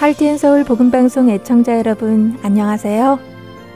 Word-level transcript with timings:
할티앤서울 0.00 0.64
복음방송 0.64 1.28
애청자 1.28 1.76
여러분 1.76 2.38
안녕하세요. 2.42 3.18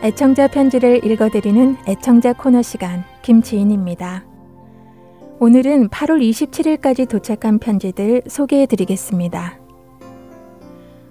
애청자 0.03 0.49
편지를 0.49 1.05
읽어드리는 1.05 1.77
애청자 1.87 2.33
코너 2.33 2.62
시간 2.62 3.05
김지인입니다. 3.21 4.25
오늘은 5.39 5.91
8월 5.91 6.27
27일까지 6.27 7.07
도착한 7.07 7.59
편지들 7.59 8.23
소개해드리겠습니다. 8.27 9.59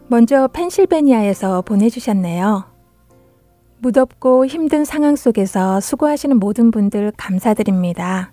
먼저 0.07 0.47
펜실베니아에서 0.47 1.61
보내주셨네요. 1.61 2.63
무덥고 3.77 4.47
힘든 4.47 4.83
상황 4.83 5.15
속에서 5.15 5.79
수고하시는 5.79 6.39
모든 6.39 6.71
분들 6.71 7.11
감사드립니다. 7.17 8.32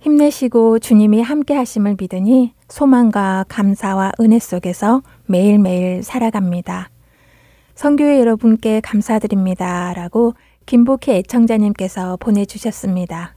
힘내시고 0.00 0.78
주님이 0.78 1.20
함께 1.22 1.54
하심을 1.54 1.96
믿으니 2.00 2.54
소망과 2.68 3.44
감사와 3.48 4.12
은혜 4.20 4.38
속에서 4.38 5.02
매일매일 5.26 6.02
살아갑니다. 6.02 6.90
성교회 7.74 8.18
여러분께 8.20 8.80
감사드립니다. 8.80 9.92
라고 9.94 10.34
김복희 10.66 11.12
애청자님께서 11.12 12.16
보내주셨습니다. 12.16 13.34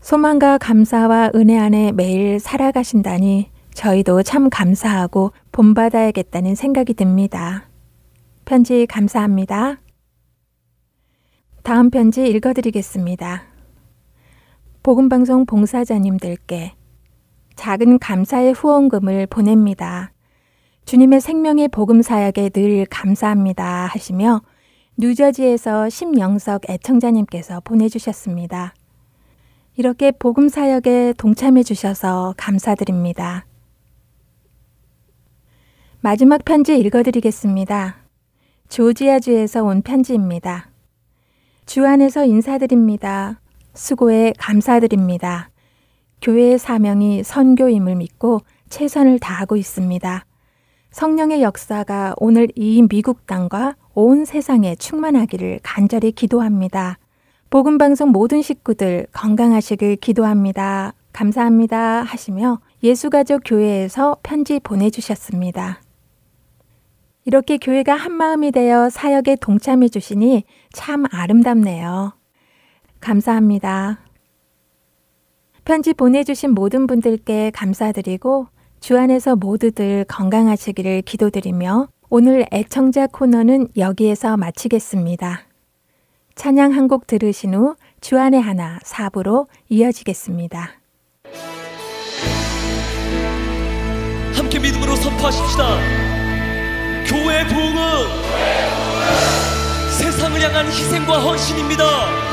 소망과 0.00 0.58
감사와 0.58 1.32
은혜 1.34 1.58
안에 1.58 1.92
매일 1.92 2.40
살아가신다니 2.40 3.50
저희도 3.74 4.22
참 4.22 4.48
감사하고 4.48 5.32
본받아야겠다는 5.52 6.54
생각이 6.54 6.94
듭니다. 6.94 7.68
편지 8.44 8.86
감사합니다. 8.86 9.78
다음 11.62 11.90
편지 11.90 12.26
읽어드리겠습니다. 12.28 13.55
복음방송 14.86 15.46
봉사자님들께 15.46 16.76
작은 17.56 17.98
감사의 17.98 18.52
후원금을 18.52 19.26
보냅니다. 19.26 20.12
주님의 20.84 21.20
생명의 21.20 21.66
복음 21.66 22.02
사역에 22.02 22.50
늘 22.50 22.86
감사합니다 22.88 23.86
하시며 23.86 24.42
뉴저지에서 24.96 25.88
심영석 25.88 26.70
애청자님께서 26.70 27.62
보내주셨습니다. 27.64 28.74
이렇게 29.76 30.12
복음 30.12 30.48
사역에 30.48 31.14
동참해 31.18 31.64
주셔서 31.64 32.34
감사드립니다. 32.36 33.44
마지막 36.00 36.44
편지 36.44 36.78
읽어드리겠습니다. 36.78 37.96
조지아주에서 38.68 39.64
온 39.64 39.82
편지입니다. 39.82 40.70
주 41.66 41.84
안에서 41.84 42.24
인사드립니다. 42.24 43.40
수고에 43.76 44.32
감사드립니다. 44.38 45.50
교회의 46.22 46.58
사명이 46.58 47.22
선교임을 47.22 47.94
믿고 47.96 48.40
최선을 48.68 49.18
다하고 49.18 49.56
있습니다. 49.56 50.24
성령의 50.90 51.42
역사가 51.42 52.14
오늘 52.16 52.48
이 52.54 52.82
미국 52.88 53.26
땅과 53.26 53.76
온 53.94 54.24
세상에 54.24 54.74
충만하기를 54.74 55.60
간절히 55.62 56.10
기도합니다. 56.10 56.98
복음방송 57.50 58.10
모든 58.10 58.42
식구들 58.42 59.06
건강하시길 59.12 59.96
기도합니다. 59.96 60.94
감사합니다. 61.12 62.02
하시며 62.02 62.60
예수가족 62.82 63.42
교회에서 63.44 64.16
편지 64.22 64.58
보내주셨습니다. 64.58 65.80
이렇게 67.24 67.58
교회가 67.58 67.94
한마음이 67.94 68.52
되어 68.52 68.88
사역에 68.88 69.36
동참해 69.36 69.88
주시니 69.88 70.44
참 70.72 71.04
아름답네요. 71.10 72.15
감사합니다. 73.06 74.00
편지 75.64 75.94
보내주신 75.94 76.50
모든 76.50 76.88
분들께 76.88 77.52
감사드리고 77.54 78.48
주 78.80 78.98
안에서 78.98 79.36
모두들 79.36 80.04
건강하시기를 80.08 81.02
기도드리며 81.02 81.86
오늘 82.10 82.46
애청자 82.52 83.06
코너는 83.06 83.68
여기에서 83.76 84.36
마치겠습니다. 84.36 85.42
찬양 86.34 86.72
한 86.72 86.88
곡 86.88 87.06
들으신 87.06 87.54
후 87.54 87.76
주안의 88.00 88.42
하나 88.42 88.78
사부로 88.82 89.46
이어지겠습니다. 89.68 90.70
함께 94.34 94.58
믿음으로 94.58 94.96
선포하십시다. 94.96 95.64
교회 97.06 97.46
부흥은 97.46 97.82
세상을 99.98 100.40
향한 100.42 100.66
희생과 100.66 101.20
헌신입니다. 101.20 102.25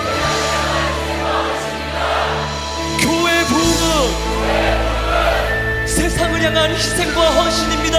향한 6.43 6.71
희생과 6.71 7.21
헌신입니다. 7.21 7.97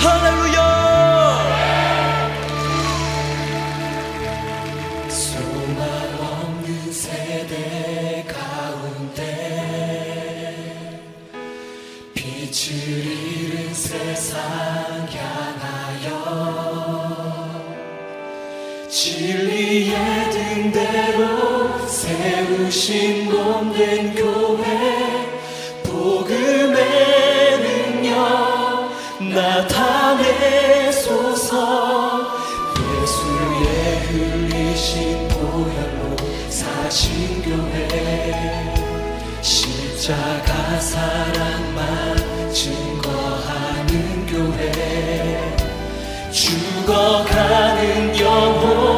할렐루야! 0.00 0.58
소망 5.08 5.80
없는 6.18 6.92
세대 6.92 8.26
가운데 8.26 9.22
빛을 12.14 12.74
잃은 12.74 13.72
세상 13.72 14.42
향하여 15.12 16.10
진리의 18.90 19.94
등대로 20.32 21.86
세우신 21.86 23.30
몸된 23.30 24.16
교회 24.16 25.01
예수의 32.78 33.98
흘리신 34.06 35.28
보혈로 35.28 36.16
사신 36.48 37.42
교회 37.42 38.74
십자가 39.42 40.80
사랑만 40.80 42.16
증거하는 42.50 44.26
교회 44.26 45.54
죽어가는 46.30 48.18
영혼 48.18 48.91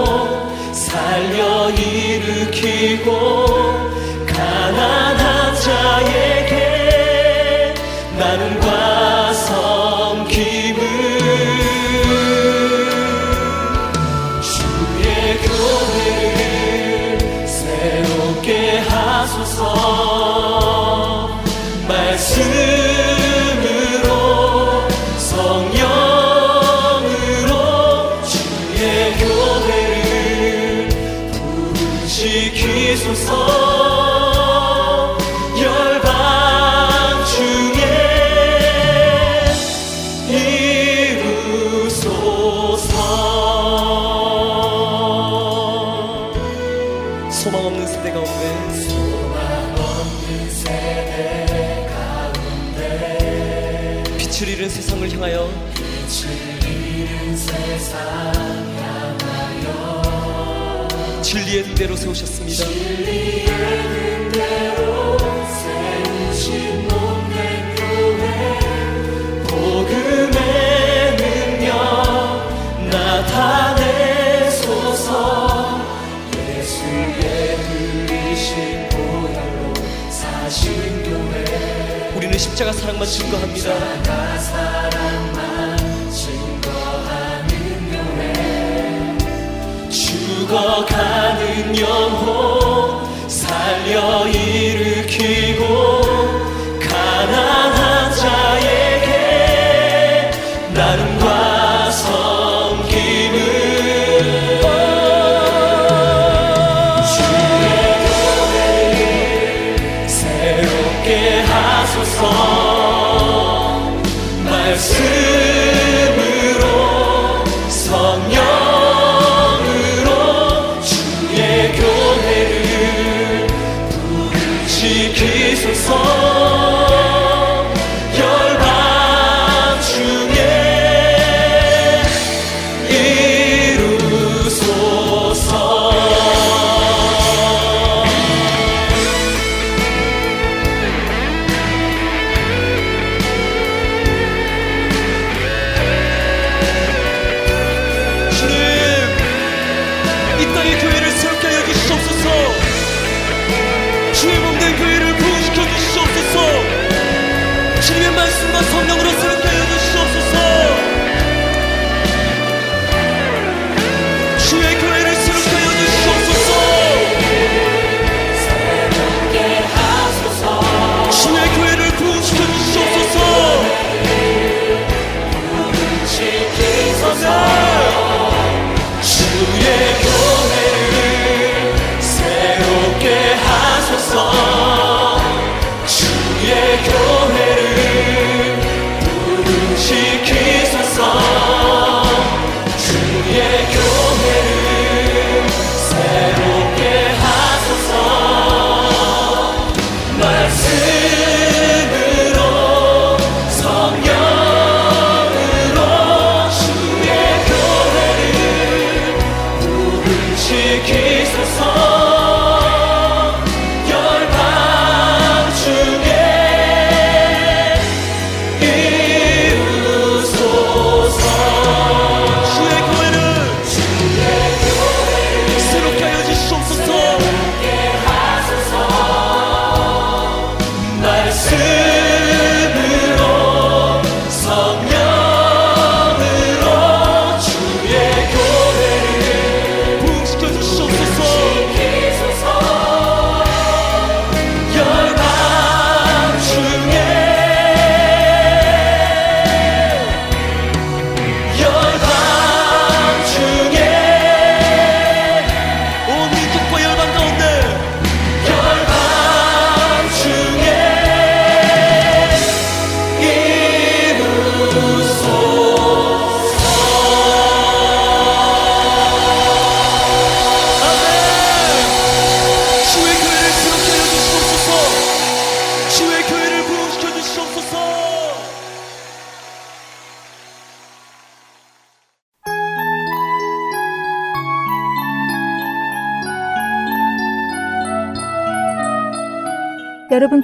빛을 54.19 54.49
잃은 54.49 54.69
세상을 54.69 55.11
향하여 55.13 55.51
진리의 61.23 61.63
등대로 61.65 61.95
세우셨습니다. 61.97 62.65
복음의 69.49 71.17
능력 71.17 71.71
나타내소서 72.91 74.65
우리는 82.15 82.39
십자가 82.39 82.73
사랑만 82.73 83.09
증거합니다. 83.09 83.71
죽어가는 89.91 91.77
영혼 91.79 93.29
살려 93.29 94.29
일으키고 94.29 96.04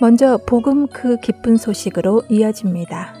먼저 0.00 0.38
복음 0.46 0.86
그 0.88 1.16
기쁜 1.18 1.56
소식으로 1.56 2.24
이어집니다. 2.28 3.14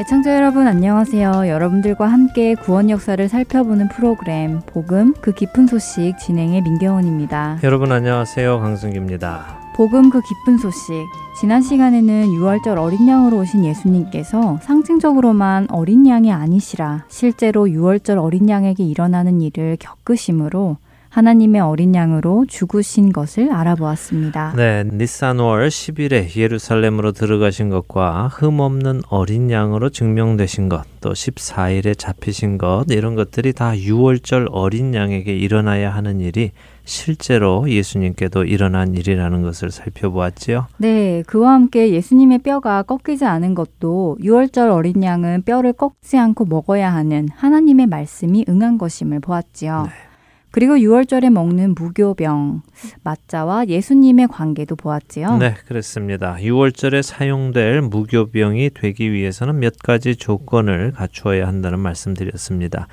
애청자 0.00 0.34
여러분 0.34 0.66
안녕하세요. 0.66 1.48
여러분들과 1.48 2.06
함께 2.06 2.54
구원 2.54 2.90
역사를 2.90 3.28
살펴보는 3.28 3.88
프로그램 3.88 4.60
복음 4.66 5.12
그 5.20 5.32
깊은 5.32 5.66
소식 5.68 6.16
진행의 6.18 6.62
민경훈입니다. 6.62 7.58
여러분 7.62 7.92
안녕하세요. 7.92 8.58
강승기입니다. 8.58 9.58
복음 9.76 10.10
그 10.10 10.20
기쁜 10.22 10.58
소식. 10.58 10.92
지난 11.40 11.62
시간에는 11.62 12.30
6월절 12.30 12.78
어린 12.78 13.06
양으로 13.06 13.38
오신 13.38 13.64
예수님께서 13.64 14.58
상징적으로만 14.60 15.68
어린 15.70 16.04
양이 16.08 16.32
아니시라 16.32 17.04
실제로 17.08 17.66
6월절 17.66 18.20
어린 18.20 18.48
양에게 18.48 18.82
일어나는 18.82 19.40
일을 19.40 19.76
겪으심으로 19.78 20.78
하나님의 21.10 21.60
어린 21.60 21.94
양으로 21.94 22.44
죽으신 22.48 23.12
것을 23.12 23.52
알아보았습니다. 23.52 24.54
네, 24.56 24.84
니산월 24.84 25.68
10일에 25.68 26.36
예루살렘으로 26.36 27.12
들어가신 27.12 27.70
것과 27.70 28.28
흠없는 28.32 29.02
어린 29.08 29.50
양으로 29.50 29.90
증명되신 29.90 30.68
것, 30.68 30.84
또 31.00 31.12
14일에 31.12 31.96
잡히신 31.96 32.58
것, 32.58 32.84
이런 32.88 33.14
것들이 33.14 33.52
다 33.52 33.72
6월절 33.72 34.48
어린 34.50 34.92
양에게 34.92 35.36
일어나야 35.36 35.94
하는 35.94 36.20
일이 36.20 36.50
실제로 36.88 37.68
예수님께도 37.68 38.44
일어난 38.44 38.94
일이라는 38.94 39.42
것을 39.42 39.70
살펴보았지요. 39.70 40.68
네, 40.78 41.22
그와 41.26 41.52
함께 41.52 41.90
예수님의 41.90 42.38
뼈가 42.38 42.82
꺾이지 42.82 43.26
않은 43.26 43.54
것도 43.54 44.16
6월절 44.22 44.72
어린 44.72 45.02
양은 45.02 45.42
뼈를 45.42 45.74
꺾지 45.74 46.16
않고 46.16 46.46
먹어야 46.46 46.92
하는 46.92 47.28
하나님의 47.34 47.86
말씀이 47.88 48.46
응한 48.48 48.78
것임을 48.78 49.20
보았지요. 49.20 49.82
네. 49.84 49.92
그리고 50.50 50.76
6월절에 50.76 51.28
먹는 51.28 51.74
무교병, 51.74 52.62
맞자와 53.04 53.66
예수님의 53.66 54.28
관계도 54.28 54.76
보았지요. 54.76 55.36
네, 55.36 55.54
그렇습니다. 55.66 56.36
6월절에 56.36 57.02
사용될 57.02 57.82
무교병이 57.82 58.70
되기 58.72 59.12
위해서는 59.12 59.58
몇 59.58 59.76
가지 59.78 60.16
조건을 60.16 60.92
갖추어야 60.92 61.46
한다는 61.46 61.80
말씀드렸습니다. 61.80 62.88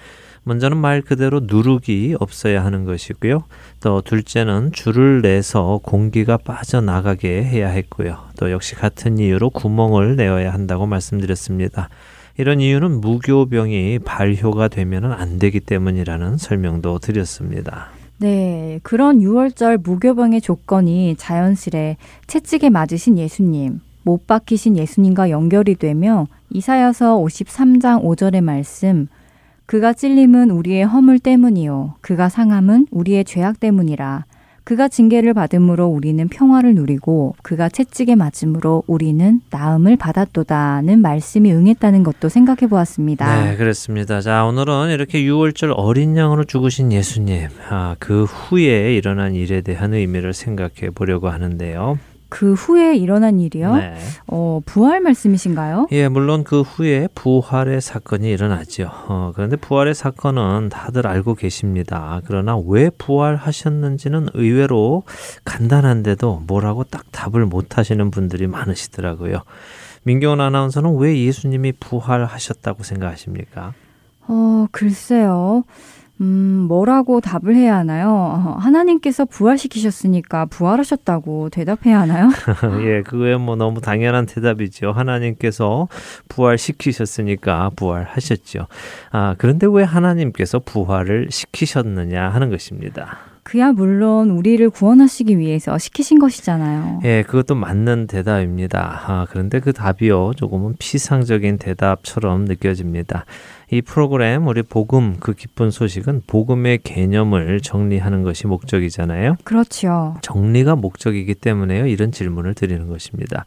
먼저는 0.45 0.77
말 0.77 1.01
그대로 1.01 1.41
누룩이 1.41 2.15
없어야 2.19 2.63
하는 2.63 2.85
것이고요. 2.85 3.43
또 3.81 4.01
둘째는 4.01 4.71
줄을 4.73 5.23
내서 5.23 5.79
공기가 5.81 6.37
빠져나가게 6.37 7.43
해야 7.43 7.67
했고요. 7.69 8.17
또 8.37 8.51
역시 8.51 8.75
같은 8.75 9.17
이유로 9.17 9.49
구멍을 9.49 10.15
내어야 10.15 10.53
한다고 10.53 10.85
말씀드렸습니다. 10.85 11.89
이런 12.37 12.61
이유는 12.61 13.01
무교병이 13.01 13.99
발효가 14.05 14.67
되면 14.67 15.11
안 15.11 15.39
되기 15.39 15.59
때문이라는 15.59 16.37
설명도 16.37 16.99
드렸습니다. 16.99 17.87
네, 18.17 18.79
그런 18.83 19.21
6월절 19.21 19.81
무교병의 19.81 20.41
조건이 20.41 21.15
자연스레 21.17 21.97
채찍에 22.27 22.69
맞으신 22.69 23.17
예수님, 23.17 23.81
못 24.03 24.27
박히신 24.27 24.77
예수님과 24.77 25.31
연결이 25.31 25.73
되며 25.73 26.27
이사야서 26.51 27.17
53장 27.17 28.03
5절의 28.03 28.41
말씀 28.41 29.07
그가 29.65 29.93
찔림은 29.93 30.51
우리의 30.51 30.85
허물 30.85 31.19
때문이요 31.19 31.95
그가 32.01 32.29
상함은 32.29 32.87
우리의 32.91 33.25
죄악 33.25 33.59
때문이라 33.59 34.25
그가 34.63 34.87
징계를 34.87 35.35
받음으로 35.35 35.85
우리는 35.85 36.27
평화를 36.27 36.73
누리고 36.73 37.35
그가 37.43 37.69
채찍에 37.69 38.15
맞음으로 38.15 38.83
우리는 38.87 39.41
나음을 39.51 39.95
받았도다는 39.95 41.01
말씀이 41.01 41.53
응했다는 41.53 42.01
것도 42.01 42.29
생각해 42.29 42.67
보았습니다. 42.67 43.43
네, 43.43 43.57
그렇습니다. 43.57 44.21
자, 44.21 44.43
오늘은 44.43 44.89
이렇게 44.89 45.21
6월절 45.21 45.71
어린 45.77 46.17
양으로 46.17 46.45
죽으신 46.45 46.91
예수님, 46.91 47.47
아, 47.69 47.95
그 47.99 48.23
후에 48.23 48.95
일어난 48.95 49.35
일에 49.35 49.61
대한 49.61 49.93
의미를 49.93 50.33
생각해 50.33 50.89
보려고 50.95 51.29
하는데요. 51.29 51.99
그 52.29 52.53
후에 52.53 52.95
일어난 52.95 53.39
일이요? 53.39 53.75
네. 53.75 53.97
어, 54.27 54.59
부활 54.65 54.99
말씀이신가요? 55.01 55.87
예, 55.91 56.07
물론 56.07 56.43
그 56.43 56.61
후에 56.61 57.07
부활의 57.15 57.81
사건이 57.81 58.29
일어나죠. 58.29 58.89
어, 59.07 59.31
그런데 59.35 59.55
부활의 59.55 59.93
사건은 59.95 60.69
다들 60.69 61.07
알고 61.07 61.35
계십니다. 61.35 62.21
그러나 62.25 62.57
왜 62.57 62.89
부활하셨는지는 62.89 64.29
의외로 64.33 65.03
간단한데도 65.45 66.43
뭐라고 66.47 66.83
딱 66.83 67.03
답을 67.11 67.45
못 67.45 67.77
하시는 67.77 68.11
분들이 68.11 68.47
많으시더라고요. 68.47 69.43
민경원 70.03 70.41
아나운서는 70.41 70.97
왜 70.97 71.17
예수님이 71.17 71.73
부활하셨다고 71.79 72.83
생각하십니까? 72.83 73.73
어, 74.27 74.67
글쎄요. 74.71 75.63
음, 76.21 76.65
뭐라고 76.67 77.19
답을 77.19 77.55
해야 77.55 77.75
하나요? 77.77 78.09
어, 78.09 78.55
하나님께서 78.57 79.25
부활시키셨으니까 79.25 80.45
부활하셨다고 80.45 81.49
대답해야 81.49 81.99
하나요? 82.01 82.29
예, 82.83 83.01
그거야 83.01 83.37
뭐 83.37 83.55
너무 83.55 83.81
당연한 83.81 84.25
대답이죠. 84.25 84.91
하나님께서 84.91 85.87
부활시키셨으니까 86.29 87.71
부활하셨죠. 87.75 88.67
아, 89.11 89.35
그런데 89.37 89.67
왜 89.69 89.83
하나님께서 89.83 90.59
부활을 90.59 91.27
시키셨느냐 91.31 92.29
하는 92.29 92.49
것입니다. 92.49 93.17
그야 93.43 93.71
물론 93.71 94.31
우리를 94.31 94.67
구원하시기 94.71 95.37
위해서 95.37 95.77
시키신 95.77 96.17
것이잖아요. 96.17 97.01
예, 97.03 97.23
그것도 97.23 97.53
맞는 97.53 98.07
대답입니다. 98.07 99.03
아, 99.05 99.27
그런데 99.29 99.59
그 99.59 99.71
답이요, 99.71 100.31
조금은 100.35 100.75
피상적인 100.79 101.59
대답처럼 101.59 102.45
느껴집니다. 102.45 103.25
이 103.71 103.81
프로그램 103.81 104.47
우리 104.47 104.61
복음 104.61 105.17
그 105.19 105.33
기쁜 105.33 105.71
소식은 105.71 106.23
복음의 106.27 106.79
개념을 106.83 107.61
정리하는 107.61 108.23
것이 108.23 108.47
목적이잖아요. 108.47 109.37
그렇죠. 109.43 110.15
정리가 110.21 110.75
목적이기 110.75 111.35
때문에요. 111.35 111.87
이런 111.87 112.11
질문을 112.11 112.53
드리는 112.53 112.87
것입니다. 112.87 113.45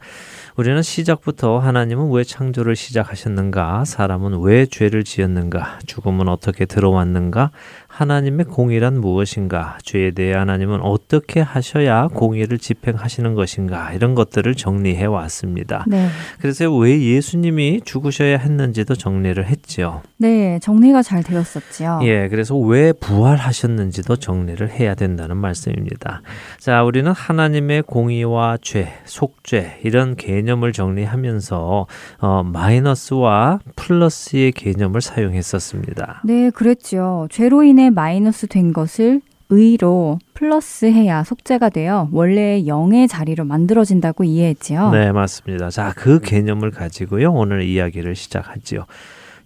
우리는 0.57 0.81
시작부터 0.81 1.59
하나님은 1.59 2.11
왜 2.11 2.23
창조를 2.23 2.75
시작하셨는가? 2.75 3.85
사람은 3.85 4.41
왜 4.41 4.65
죄를 4.65 5.03
지었는가? 5.03 5.79
죽음은 5.85 6.27
어떻게 6.27 6.65
들어왔는가? 6.65 7.51
하나님의 7.89 8.45
공의란 8.45 9.01
무엇인가? 9.01 9.77
죄에 9.83 10.11
대해 10.11 10.33
하나님은 10.33 10.81
어떻게 10.81 11.41
하셔야 11.41 12.07
공의를 12.07 12.59
집행하시는 12.59 13.33
것인가? 13.33 13.91
이런 13.93 14.15
것들을 14.15 14.55
정리해 14.55 15.05
왔습니다. 15.05 15.83
네. 15.87 16.07
그래서 16.39 16.73
왜 16.73 17.01
예수님이 17.01 17.81
죽으셔야 17.83 18.37
했는지도 18.37 18.95
정리를 18.95 19.43
했죠. 19.45 20.01
네, 20.17 20.59
정리가 20.59 21.01
잘 21.01 21.23
되었었지요. 21.23 22.01
예, 22.03 22.29
그래서 22.29 22.55
왜 22.55 22.93
부활하셨는지도 22.93 24.17
정리를 24.17 24.69
해야 24.69 24.93
된다는 24.93 25.37
말씀입니다. 25.37 26.21
자, 26.59 26.83
우리는 26.83 27.11
하나님의 27.11 27.81
공의와 27.83 28.59
죄, 28.61 28.93
속죄 29.05 29.79
이런 29.83 30.15
개념을 30.15 30.73
정리하면서 30.73 31.87
어, 32.19 32.43
마이너스와 32.43 33.59
플러스의 33.75 34.51
개념을 34.51 35.01
사용했었습니다. 35.01 36.21
네, 36.23 36.49
그랬죠. 36.51 37.27
죄로 37.31 37.63
인해 37.63 37.78
마이너스 37.87 38.47
된 38.47 38.73
것을 38.73 39.21
의로 39.49 40.19
플러스해야 40.35 41.23
속죄가 41.23 41.69
되어 41.69 42.07
원래 42.11 42.67
영의 42.67 43.07
자리로 43.07 43.45
만들어진다고 43.45 44.23
이해했지요. 44.23 44.91
네, 44.91 45.11
맞습니다. 45.11 45.69
자, 45.69 45.93
그 45.95 46.19
개념을 46.19 46.71
가지고요. 46.71 47.31
오늘 47.31 47.63
이야기를 47.63 48.15
시작하지요. 48.15 48.85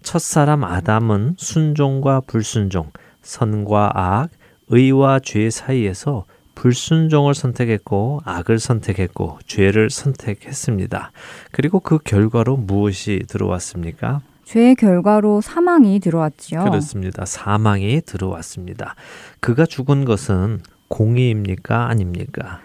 첫 0.02 0.20
사람 0.20 0.64
아담은 0.64 1.36
순종과 1.38 2.22
불순종, 2.26 2.90
선과 3.22 3.92
악, 3.94 4.30
의와 4.68 5.20
죄 5.20 5.48
사이에서 5.48 6.24
불순종을 6.54 7.34
선택했고 7.34 8.20
악을 8.24 8.58
선택했고 8.58 9.38
죄를 9.46 9.90
선택했습니다. 9.90 11.12
그리고 11.50 11.80
그 11.80 11.98
결과로 11.98 12.56
무엇이 12.56 13.22
들어왔습니까? 13.28 14.20
죄의 14.44 14.74
결과로 14.76 15.40
사망이 15.40 16.00
들어왔지요. 16.00 16.64
그렇습니다. 16.64 17.24
사망이 17.24 18.00
들어왔습니다. 18.02 18.94
그가 19.40 19.66
죽은 19.66 20.04
것은 20.04 20.60
공의입니까? 20.88 21.88
아닙니까? 21.88 22.60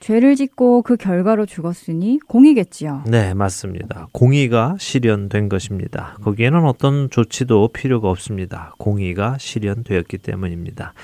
죄를 0.00 0.34
짓고 0.34 0.80
그 0.80 0.96
결과로 0.96 1.44
죽었으니 1.44 2.20
공이겠지요. 2.26 3.04
네, 3.06 3.34
맞습니다. 3.34 4.08
공의가 4.12 4.76
실현된 4.78 5.50
것입니다. 5.50 6.16
거기에는 6.22 6.64
어떤 6.64 7.10
조치도 7.10 7.68
필요가 7.74 8.08
없습니다. 8.08 8.72
공의가 8.78 9.36
실현되었기 9.38 10.18
때문입니다. 10.18 10.94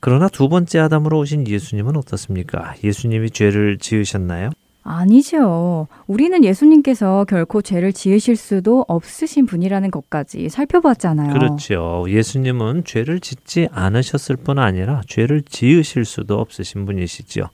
그러나 0.00 0.28
두 0.28 0.48
번째 0.48 0.80
아담으로 0.80 1.20
오신 1.20 1.46
예수님은 1.46 1.96
어떻습니까? 1.96 2.74
예수님이 2.82 3.30
죄를 3.30 3.78
지으셨나요? 3.78 4.50
아니죠. 4.82 5.86
우리는 6.06 6.44
예수님께서 6.44 7.24
결코 7.28 7.62
죄를 7.62 7.92
지으실 7.92 8.36
수도 8.36 8.84
없으신 8.88 9.46
분이라는 9.46 9.90
것까지 9.90 10.48
살펴봤잖아요. 10.48 11.32
그렇죠. 11.32 12.04
예수님은 12.08 12.84
죄를 12.84 13.20
짓지 13.20 13.68
않으셨을 13.70 14.36
뿐 14.36 14.58
아니라 14.58 15.02
죄를 15.06 15.42
지으실 15.42 16.04
수도 16.04 16.40
없으신 16.40 16.84
분이시죠. 16.84 17.48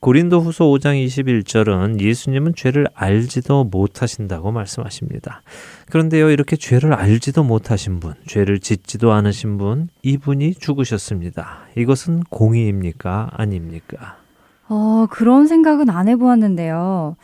고린도 0.00 0.40
후서 0.40 0.64
5장 0.64 1.04
21절은 1.06 2.00
예수님은 2.00 2.54
죄를 2.56 2.88
알지도 2.92 3.64
못하신다고 3.64 4.50
말씀하십니다. 4.50 5.42
그런데요, 5.90 6.30
이렇게 6.30 6.56
죄를 6.56 6.92
알지도 6.92 7.44
못하신 7.44 8.00
분, 8.00 8.14
죄를 8.26 8.58
짓지도 8.58 9.12
않으신 9.12 9.58
분, 9.58 9.88
이분이 10.02 10.54
죽으셨습니다. 10.54 11.66
이것은 11.76 12.24
공의입니까? 12.30 13.30
아닙니까? 13.34 14.21
어, 14.68 15.06
그런 15.10 15.46
생각은 15.46 15.90
안 15.90 16.08
해보았는데요. 16.08 17.16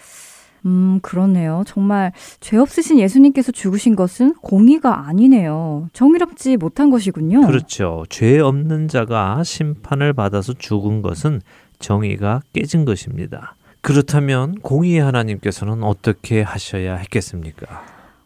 음, 0.66 0.98
그렇네요. 1.02 1.62
정말 1.66 2.12
죄 2.40 2.56
없으신 2.56 2.98
예수님께서 2.98 3.52
죽으신 3.52 3.96
것은 3.96 4.34
공의가 4.42 5.06
아니네요. 5.06 5.88
정의롭지 5.92 6.56
못한 6.56 6.90
것이군요. 6.90 7.42
그렇죠. 7.46 8.04
죄 8.08 8.38
없는 8.38 8.88
자가 8.88 9.42
심판을 9.44 10.12
받아서 10.12 10.52
죽은 10.52 11.02
것은 11.02 11.40
정의가 11.78 12.42
깨진 12.52 12.84
것입니다. 12.84 13.54
그렇다면 13.80 14.56
공의의 14.60 15.00
하나님께서는 15.00 15.84
어떻게 15.84 16.42
하셔야 16.42 16.96
했겠습니까? 16.96 17.82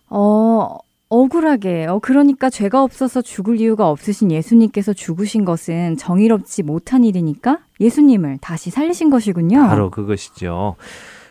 어, 0.09 0.79
억울하게. 1.13 1.87
어, 1.89 1.99
그러니까 1.99 2.49
죄가 2.49 2.83
없어서 2.83 3.21
죽을 3.21 3.61
이유가 3.61 3.91
없으신 3.91 4.33
예수님께서 4.33 4.95
죽으신 4.95 5.45
것은 5.45 5.99
정의롭지 5.99 6.63
못한 6.63 7.05
일이니까 7.05 7.59
예수님을 7.81 8.39
다시 8.41 8.71
살리신 8.71 9.11
것이군요. 9.11 9.59
바로 9.67 9.91
그것이죠. 9.91 10.77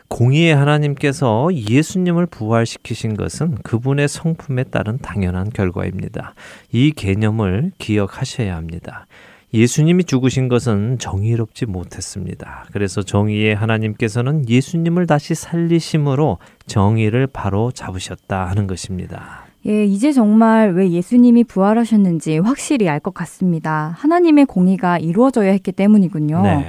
공의의 0.07 0.55
하나님께서 0.55 1.49
예수님을 1.51 2.27
부활시키신 2.27 3.15
것은 3.17 3.55
그분의 3.63 4.07
성품에 4.07 4.65
따른 4.65 4.99
당연한 4.99 5.49
결과입니다. 5.49 6.35
이 6.71 6.91
개념을 6.91 7.71
기억하셔야 7.79 8.55
합니다. 8.55 9.07
예수님이 9.53 10.03
죽으신 10.03 10.47
것은 10.47 10.99
정의롭지 10.99 11.65
못했습니다. 11.65 12.65
그래서 12.71 13.01
정의의 13.01 13.55
하나님께서는 13.55 14.47
예수님을 14.47 15.07
다시 15.07 15.33
살리심으로 15.33 16.37
정의를 16.67 17.27
바로 17.27 17.71
잡으셨다 17.71 18.47
하는 18.47 18.67
것입니다. 18.67 19.50
예, 19.67 19.85
이제 19.85 20.11
정말 20.11 20.73
왜 20.73 20.89
예수님이 20.89 21.43
부활하셨는지 21.43 22.39
확실히 22.39 22.89
알 22.89 22.99
것 22.99 23.13
같습니다. 23.13 23.93
하나님의 23.97 24.45
공의가 24.45 24.97
이루어져야 24.97 25.51
했기 25.51 25.71
때문이군요. 25.71 26.41
네. 26.43 26.65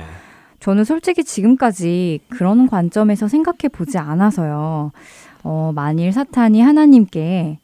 저는 0.61 0.84
솔직히 0.84 1.25
지금까지 1.25 2.20
그런 2.28 2.68
관점에서 2.68 3.28
생각해 3.28 3.68
보지 3.72 3.99
않아서요. 3.99 4.92
어, 5.42 5.72
만일 5.75 6.12
사탄이 6.12 6.61
하나님께 6.61 7.58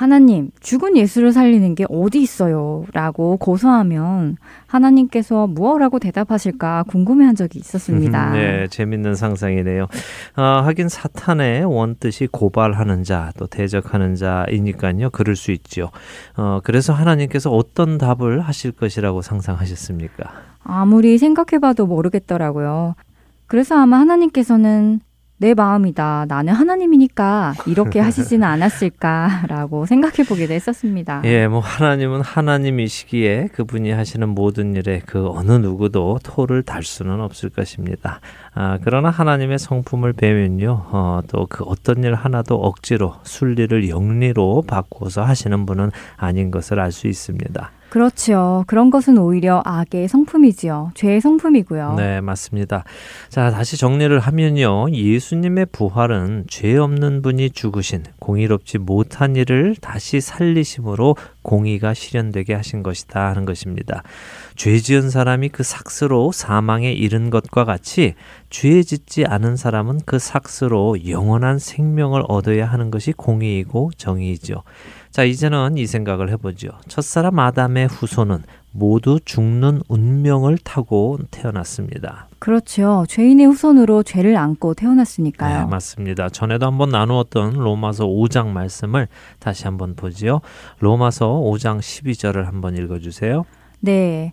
하나님, 0.00 0.50
죽은 0.60 0.96
예수를 0.96 1.30
살리는 1.30 1.74
게 1.74 1.84
어디 1.90 2.22
있어요? 2.22 2.86
라고 2.94 3.36
고소하면 3.36 4.38
하나님께서 4.66 5.46
무엇라고 5.46 5.98
대답하실까 5.98 6.84
궁금해한 6.88 7.34
적이 7.34 7.58
있었습니다. 7.58 8.30
네, 8.30 8.66
재밌는 8.68 9.14
상상이네요. 9.14 9.88
어, 10.38 10.42
하긴 10.42 10.88
사탄의 10.88 11.66
원뜻이 11.66 12.28
고발하는 12.28 13.02
자, 13.04 13.30
또 13.36 13.46
대적하는 13.46 14.14
자이니까요. 14.14 15.10
그럴 15.10 15.36
수 15.36 15.52
있죠. 15.52 15.90
어, 16.34 16.60
그래서 16.64 16.94
하나님께서 16.94 17.50
어떤 17.50 17.98
답을 17.98 18.40
하실 18.40 18.72
것이라고 18.72 19.20
상상하셨습니까? 19.20 20.32
아무리 20.64 21.18
생각해봐도 21.18 21.84
모르겠더라고요. 21.84 22.94
그래서 23.46 23.76
아마 23.76 23.98
하나님께서는 23.98 25.00
내 25.40 25.54
마음이다. 25.54 26.26
나는 26.28 26.52
하나님이니까 26.52 27.54
이렇게 27.66 27.98
하시지는 28.00 28.46
않았을까라고 28.46 29.86
생각해 29.86 30.28
보기도 30.28 30.52
했었습니다. 30.52 31.22
예, 31.24 31.48
뭐 31.48 31.60
하나님은 31.60 32.20
하나님이시기에 32.20 33.48
그분이 33.54 33.90
하시는 33.90 34.28
모든 34.28 34.76
일에 34.76 35.00
그 35.06 35.30
어느 35.30 35.52
누구도 35.52 36.18
토를 36.22 36.62
달 36.62 36.82
수는 36.82 37.20
없을 37.20 37.48
것입니다. 37.48 38.20
아, 38.52 38.78
그러나 38.84 39.08
하나님의 39.08 39.58
성품을 39.58 40.12
배면요, 40.12 40.84
어, 40.90 41.20
또그 41.28 41.64
어떤 41.64 42.04
일 42.04 42.14
하나도 42.14 42.56
억지로 42.56 43.14
순리를 43.22 43.88
영리로 43.88 44.64
바꾸어서 44.66 45.24
하시는 45.24 45.64
분은 45.64 45.90
아닌 46.18 46.50
것을 46.50 46.78
알 46.78 46.90
수 46.90 47.06
있습니다. 47.06 47.70
그렇죠. 47.90 48.64
그런 48.68 48.90
것은 48.90 49.18
오히려 49.18 49.62
악의 49.64 50.08
성품이지요. 50.08 50.92
죄의 50.94 51.20
성품이고요. 51.20 51.94
네, 51.96 52.20
맞습니다. 52.20 52.84
자, 53.28 53.50
다시 53.50 53.76
정리를 53.76 54.16
하면요. 54.18 54.90
예수님의 54.92 55.66
부활은 55.72 56.44
죄 56.48 56.76
없는 56.76 57.20
분이 57.22 57.50
죽으신 57.50 58.04
공의롭지 58.20 58.78
못한 58.78 59.34
일을 59.34 59.74
다시 59.80 60.20
살리심으로 60.20 61.16
공의가 61.42 61.92
실현되게 61.92 62.54
하신 62.54 62.82
것이다 62.84 63.28
하는 63.28 63.44
것입니다. 63.44 64.02
죄 64.54 64.78
지은 64.78 65.10
사람이 65.10 65.48
그 65.48 65.62
삭스로 65.64 66.32
사망에 66.32 66.92
이른 66.92 67.30
것과 67.30 67.64
같이 67.64 68.14
죄 68.50 68.82
짓지 68.82 69.24
않은 69.24 69.56
사람은 69.56 70.00
그 70.06 70.18
삭스로 70.18 71.08
영원한 71.08 71.58
생명을 71.58 72.22
얻어야 72.28 72.66
하는 72.66 72.90
것이 72.90 73.12
공의이고 73.12 73.90
정의이죠. 73.96 74.62
자, 75.10 75.24
이제는 75.24 75.76
이 75.76 75.86
생각을 75.86 76.30
해보죠. 76.30 76.68
첫사람 76.86 77.38
아담의 77.38 77.88
후손은 77.88 78.44
모두 78.72 79.18
죽는 79.24 79.82
운명을 79.88 80.58
타고 80.58 81.18
태어났습니다. 81.32 82.28
그렇죠. 82.38 83.04
죄인의 83.08 83.46
후손으로 83.46 84.04
죄를 84.04 84.36
안고 84.36 84.74
태어났으니까요. 84.74 85.64
네, 85.64 85.66
맞습니다. 85.66 86.28
전에도 86.28 86.66
한번 86.66 86.90
나누었던 86.90 87.54
로마서 87.54 88.06
5장 88.06 88.48
말씀을 88.48 89.08
다시 89.40 89.64
한번 89.64 89.96
보지요. 89.96 90.40
로마서 90.78 91.28
5장 91.28 91.80
12절을 91.80 92.44
한번 92.44 92.76
읽어 92.76 93.00
주세요. 93.00 93.44
네. 93.80 94.32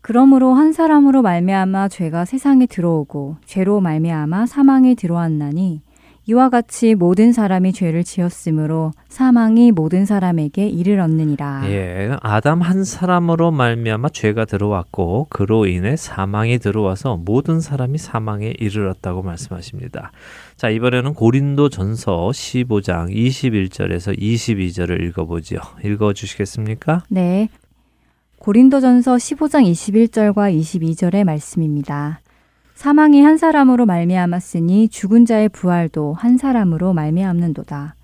그러므로 0.00 0.54
한 0.54 0.72
사람으로 0.72 1.22
말미암아 1.22 1.88
죄가 1.88 2.24
세상에 2.24 2.66
들어오고 2.66 3.36
죄로 3.44 3.80
말미암아 3.80 4.46
사망에 4.46 4.94
들어왔나니 4.94 5.82
이와 6.28 6.48
같이 6.48 6.96
모든 6.96 7.32
사람이 7.32 7.72
죄를 7.72 8.02
지었으므로 8.02 8.92
사망이 9.08 9.70
모든 9.70 10.04
사람에게 10.04 10.68
이르렀느니라. 10.68 11.62
예, 11.70 12.16
아담 12.20 12.62
한 12.62 12.82
사람으로 12.82 13.52
말미암아 13.52 14.08
죄가 14.08 14.44
들어왔고 14.44 15.28
그로 15.30 15.66
인해 15.66 15.94
사망이 15.94 16.58
들어와서 16.58 17.16
모든 17.16 17.60
사람이 17.60 17.98
사망에 17.98 18.54
이르렀다고 18.58 19.22
말씀하십니다. 19.22 20.10
자, 20.56 20.68
이번에는 20.68 21.14
고린도전서 21.14 22.30
15장 22.30 23.14
21절에서 23.14 24.18
22절을 24.18 25.00
읽어보지요. 25.04 25.60
읽어 25.84 26.12
주시겠습니까? 26.12 27.04
네. 27.08 27.48
고린도전서 28.40 29.14
15장 29.14 29.70
21절과 29.70 30.52
22절의 30.60 31.24
말씀입니다. 31.24 32.20
사망이 32.76 33.22
한 33.22 33.38
사람으로 33.38 33.86
말미암았으니 33.86 34.90
죽은 34.90 35.24
자의 35.24 35.48
부활도 35.48 36.12
한 36.12 36.36
사람으로 36.36 36.92
말미암는도다. 36.92 37.96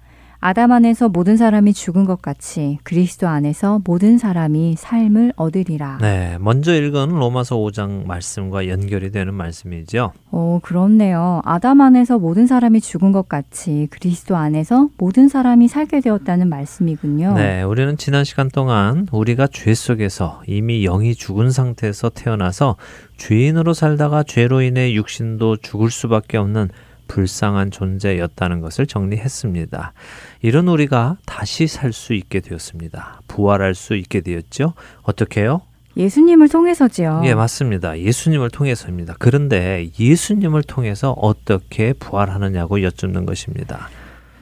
아담 0.45 0.73
안에서 0.73 1.09
모든 1.09 1.37
사람이 1.37 1.73
죽은 1.73 2.05
것 2.05 2.21
같이 2.21 2.77
그리스도 2.83 3.29
안에서 3.29 3.81
모든 3.85 4.19
사람이 4.19 4.75
삶을 4.77 5.35
얻으리라. 5.37 5.99
네, 6.01 6.37
먼저 6.41 6.75
읽은 6.75 7.11
로마서 7.11 7.57
5장 7.59 8.07
말씀과 8.07 8.67
연결이 8.67 9.13
되는 9.13 9.35
말씀이죠. 9.35 10.11
오, 10.33 10.59
그렇네요. 10.61 11.43
아담 11.45 11.81
안에서 11.81 12.19
모든 12.19 12.49
사람이 12.49 12.81
죽은 12.81 13.13
것 13.13 13.29
같이 13.29 13.87
그리스도 13.93 14.35
안에서 14.35 14.89
모든 14.99 15.29
사람이 15.29 15.69
살게 15.69 16.01
되었다는 16.01 16.49
말씀이군요. 16.49 17.35
네, 17.35 17.63
우리는 17.63 17.97
지난 17.97 18.25
시간 18.25 18.49
동안 18.49 19.07
우리가 19.13 19.47
죄 19.47 19.75
속에서 19.75 20.43
이미 20.49 20.83
영이 20.83 21.15
죽은 21.15 21.53
상태에서 21.53 22.09
태어나서 22.09 22.75
죄인으로 23.17 23.75
살다가 23.75 24.25
죄로 24.25 24.61
인해 24.61 24.93
육신도 24.93 25.59
죽을 25.59 25.93
수밖에 25.93 26.37
없는 26.37 26.69
불쌍한 27.13 27.71
존재였다는 27.71 28.61
것을 28.63 28.87
정리했습니다. 28.87 29.93
이런 30.41 30.67
우리가 30.69 31.19
다시 31.27 31.67
살 31.67 31.93
수 31.93 32.15
있게 32.15 32.41
되었습니다. 32.41 33.21
부활할 33.29 33.75
수 33.75 33.95
있게 33.95 34.23
되었죠. 34.23 34.73
어떻게요? 35.03 35.61
예수님을 35.95 36.49
통해서지요. 36.49 37.21
예, 37.27 37.35
맞습니다. 37.35 37.99
예수님을 37.99 38.49
통해서입니다. 38.49 39.17
그런데 39.19 39.91
예수님을 40.01 40.63
통해서 40.63 41.11
어떻게 41.13 41.93
부활하느냐고 41.93 42.83
여쭙는 42.83 43.27
것입니다. 43.27 43.91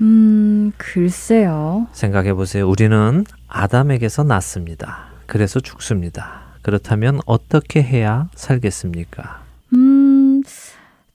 음, 0.00 0.70
글쎄요. 0.76 1.88
생각해 1.92 2.34
보세요. 2.34 2.68
우리는 2.68 3.24
아담에게서 3.48 4.22
났습니다. 4.22 5.06
그래서 5.26 5.58
죽습니다. 5.58 6.42
그렇다면 6.62 7.18
어떻게 7.26 7.82
해야 7.82 8.28
살겠습니까? 8.36 9.42
음, 9.74 9.99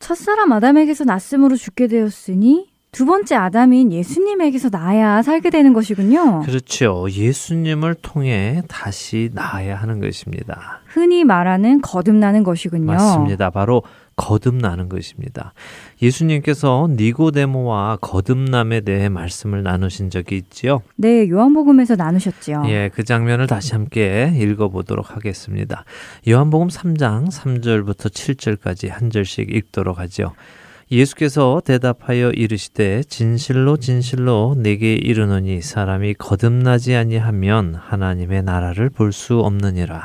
첫사람 0.06 0.52
아담에게서 0.52 1.04
났음으로 1.04 1.56
죽게 1.56 1.88
되었으니 1.88 2.68
두 2.92 3.08
번째 3.08 3.34
아담인 3.34 3.92
예수님에게서 3.92 4.70
나야 4.72 5.24
살게 5.24 5.50
되는 5.50 5.74
것이군요. 5.74 6.44
그렇죠. 6.46 7.08
예수님을 7.10 7.96
통해 7.96 8.62
다시 8.68 9.32
나아야 9.34 9.76
하는 9.76 10.00
것입니다. 10.00 10.82
흔히 10.86 11.24
말하는 11.24 11.82
거듭나는 11.82 12.44
것이군요. 12.44 12.86
맞습니다. 12.86 13.50
바로 13.50 13.82
거듭나는 14.16 14.90
것입니다. 14.90 15.54
예수님께서 16.02 16.90
니고데모와 16.92 17.98
거듭남에 18.02 18.82
대해 18.82 19.10
말씀을 19.10 19.64
나누신 19.64 20.10
적이 20.10 20.38
있지요. 20.38 20.82
네, 20.96 21.30
요한복음에서 21.30 21.96
나누셨지요. 21.96 22.64
예, 22.68 22.90
그 22.94 23.04
장면을 23.04 23.48
다시 23.48 23.74
함께 23.74 24.32
읽어 24.36 24.70
보도록 24.70 25.16
하겠습니다. 25.16 25.86
요한복음 26.28 26.68
3장 26.68 27.32
3절부터 27.32 28.10
7절까지 28.12 28.90
한 28.90 29.10
절씩 29.10 29.54
읽도록 29.56 30.00
하죠. 30.00 30.34
예수께서 30.92 31.62
대답하여 31.66 32.30
이르시되 32.30 33.02
진실로 33.04 33.78
진실로 33.78 34.54
내게 34.56 34.94
이르노니 34.94 35.62
사람이 35.62 36.14
거듭나지 36.14 36.94
아니하면 36.94 37.74
하나님의 37.74 38.44
나라를 38.44 38.90
볼 38.92 39.12
수 39.12 39.40
없느니라. 39.40 40.04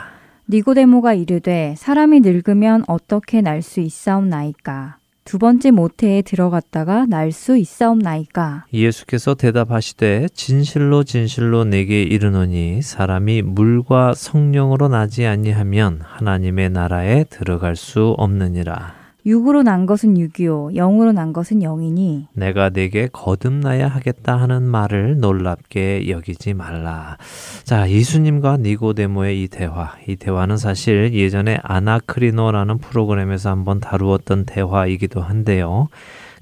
니고데모가 0.48 1.14
이르되 1.14 1.74
사람이 1.76 2.20
늙으면 2.20 2.85
어떻게 2.88 3.40
날 3.42 3.61
수 3.61 3.81
있사옵나이까 3.81 4.99
두 5.30 5.38
번째 5.38 5.70
모태에 5.70 6.22
들어갔다가 6.22 7.06
날 7.06 7.30
수 7.30 7.56
있사옵나이까 7.56 8.64
예수께서 8.72 9.36
대답하시되 9.36 10.26
진실로 10.34 11.04
진실로 11.04 11.62
내게 11.62 12.02
이르노니 12.02 12.82
사람이 12.82 13.42
물과 13.42 14.14
성령으로 14.14 14.88
나지 14.88 15.26
아니하면 15.26 16.00
하나님의 16.02 16.70
나라에 16.70 17.22
들어갈 17.30 17.76
수 17.76 18.16
없느니라. 18.18 18.99
육으로 19.26 19.62
난 19.62 19.87
것은 19.87 20.18
육이요 20.18 20.70
영으로 20.74 21.12
난 21.12 21.33
것은 21.33 21.61
영이니 21.62 22.28
내가 22.33 22.70
내게 22.70 23.09
거듭나야 23.12 23.88
하겠다 23.88 24.37
하는 24.37 24.62
말을 24.62 25.18
놀랍게 25.18 26.09
여기지 26.09 26.54
말라. 26.54 27.16
자, 27.64 27.88
예수님과 27.90 28.59
니고데모의 28.59 29.42
이 29.42 29.48
대화. 29.48 29.94
이 30.09 30.16
대화는 30.16 30.56
사실 30.56 31.12
예전에 31.12 31.59
아나크리노라는 31.62 32.78
프로그램에서 32.78 33.50
한번 33.50 33.80
다루었던 33.80 34.46
대화이기도 34.46 35.20
한데요. 35.20 35.88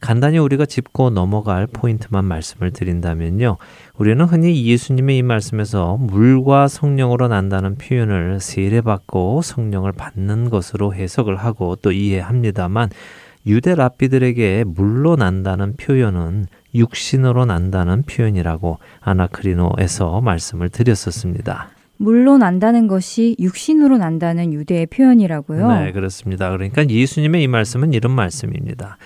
간단히 0.00 0.38
우리가 0.38 0.64
짚고 0.64 1.10
넘어갈 1.10 1.66
포인트만 1.66 2.24
말씀을 2.24 2.70
드린다면요. 2.70 3.56
우리는 3.96 4.24
흔히 4.24 4.64
예수님의 4.64 5.18
이 5.18 5.22
말씀에서 5.22 5.96
물과 5.96 6.68
성령으로 6.68 7.28
난다는 7.28 7.76
표현을 7.76 8.40
세례받고 8.40 9.42
성령을 9.42 9.92
받는 9.92 10.50
것으로 10.50 10.94
해석을 10.94 11.36
하고 11.36 11.76
또 11.76 11.90
이해합니다만 11.90 12.90
유대 13.46 13.74
랍비들에게 13.74 14.64
물로 14.66 15.16
난다는 15.16 15.74
표현은 15.76 16.46
육신으로 16.74 17.46
난다는 17.46 18.02
표현이라고 18.02 18.78
아나크리노에서 19.00 20.20
말씀을 20.20 20.68
드렸었습니다. 20.68 21.70
물로 21.96 22.38
난다는 22.38 22.86
것이 22.86 23.34
육신으로 23.40 23.98
난다는 23.98 24.52
유대의 24.52 24.86
표현이라고요. 24.86 25.72
네, 25.72 25.92
그렇습니다. 25.92 26.50
그러니까 26.50 26.88
예수님의 26.88 27.42
이 27.42 27.48
말씀은 27.48 27.92
이런 27.92 28.12
말씀입니다. 28.12 28.98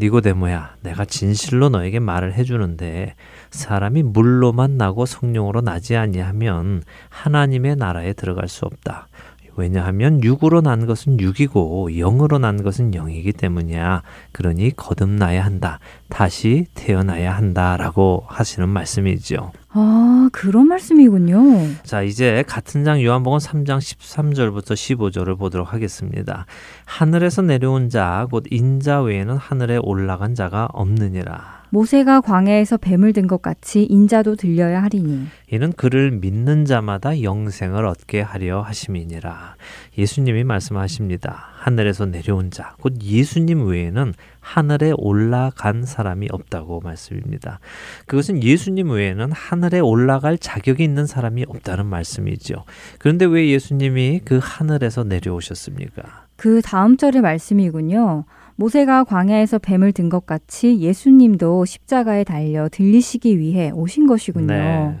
니고데모야, 0.00 0.76
내가 0.80 1.04
진실로 1.04 1.68
너에게 1.68 1.98
말을 2.00 2.32
해주는데 2.32 3.14
사람이 3.50 4.02
물로만 4.02 4.78
나고 4.78 5.04
성령으로 5.04 5.60
나지 5.60 5.94
아니하면 5.94 6.82
하나님의 7.10 7.76
나라에 7.76 8.14
들어갈 8.14 8.48
수 8.48 8.64
없다. 8.64 9.08
왜냐하면 9.56 10.24
육으로 10.24 10.62
난 10.62 10.86
것은 10.86 11.20
육이고 11.20 11.90
영으로 11.98 12.38
난 12.38 12.62
것은 12.62 12.92
영이기 12.92 13.34
때문이야. 13.34 14.02
그러니 14.32 14.74
거듭나야 14.74 15.44
한다. 15.44 15.80
다시 16.08 16.66
태어나야 16.74 17.36
한다라고 17.36 18.24
하시는 18.26 18.66
말씀이죠. 18.70 19.52
아, 19.72 20.28
그런 20.32 20.66
말씀이군요. 20.66 21.42
자, 21.84 22.02
이제 22.02 22.42
같은 22.48 22.82
장 22.82 23.00
요한복음 23.02 23.38
3장 23.38 23.78
13절부터 23.78 24.72
15절을 24.72 25.38
보도록 25.38 25.72
하겠습니다. 25.72 26.44
하늘에서 26.86 27.42
내려온 27.42 27.88
자, 27.88 28.26
곧 28.30 28.44
인자 28.50 29.02
외에는 29.02 29.36
하늘에 29.36 29.78
올라간 29.80 30.34
자가 30.34 30.68
없느니라. 30.72 31.60
모세가 31.72 32.20
광야에서 32.22 32.78
뱀을 32.78 33.12
든 33.12 33.28
것 33.28 33.42
같이 33.42 33.84
인자도 33.84 34.34
들려야 34.34 34.82
하리니 34.82 35.26
이는 35.52 35.72
그를 35.72 36.10
믿는 36.10 36.64
자마다 36.64 37.22
영생을 37.22 37.86
얻게 37.86 38.22
하려 38.22 38.62
하심이니라. 38.62 39.54
예수님이 40.00 40.44
말씀하십니다. 40.44 41.50
하늘에서 41.52 42.06
내려온 42.06 42.50
자, 42.50 42.74
곧 42.80 42.94
예수님 43.02 43.66
외에는 43.66 44.14
하늘에 44.40 44.92
올라간 44.96 45.84
사람이 45.84 46.28
없다고 46.32 46.80
말씀입니다. 46.80 47.60
그것은 48.06 48.42
예수님 48.42 48.90
외에는 48.90 49.30
하늘에 49.32 49.80
올라갈 49.80 50.38
자격이 50.38 50.82
있는 50.82 51.04
사람이 51.06 51.44
없다는 51.46 51.84
말씀이죠. 51.86 52.64
그런데 52.98 53.26
왜 53.26 53.48
예수님이 53.48 54.22
그 54.24 54.40
하늘에서 54.42 55.04
내려오셨습니까? 55.04 56.26
그 56.36 56.62
다음 56.62 56.96
절의 56.96 57.20
말씀이군요. 57.20 58.24
모세가 58.56 59.04
광야에서 59.04 59.58
뱀을 59.58 59.92
든 59.92 60.08
것 60.08 60.26
같이 60.26 60.80
예수님도 60.80 61.64
십자가에 61.66 62.24
달려 62.24 62.68
들리시기 62.70 63.38
위해 63.38 63.70
오신 63.70 64.06
것이군요. 64.06 64.46
네. 64.46 64.98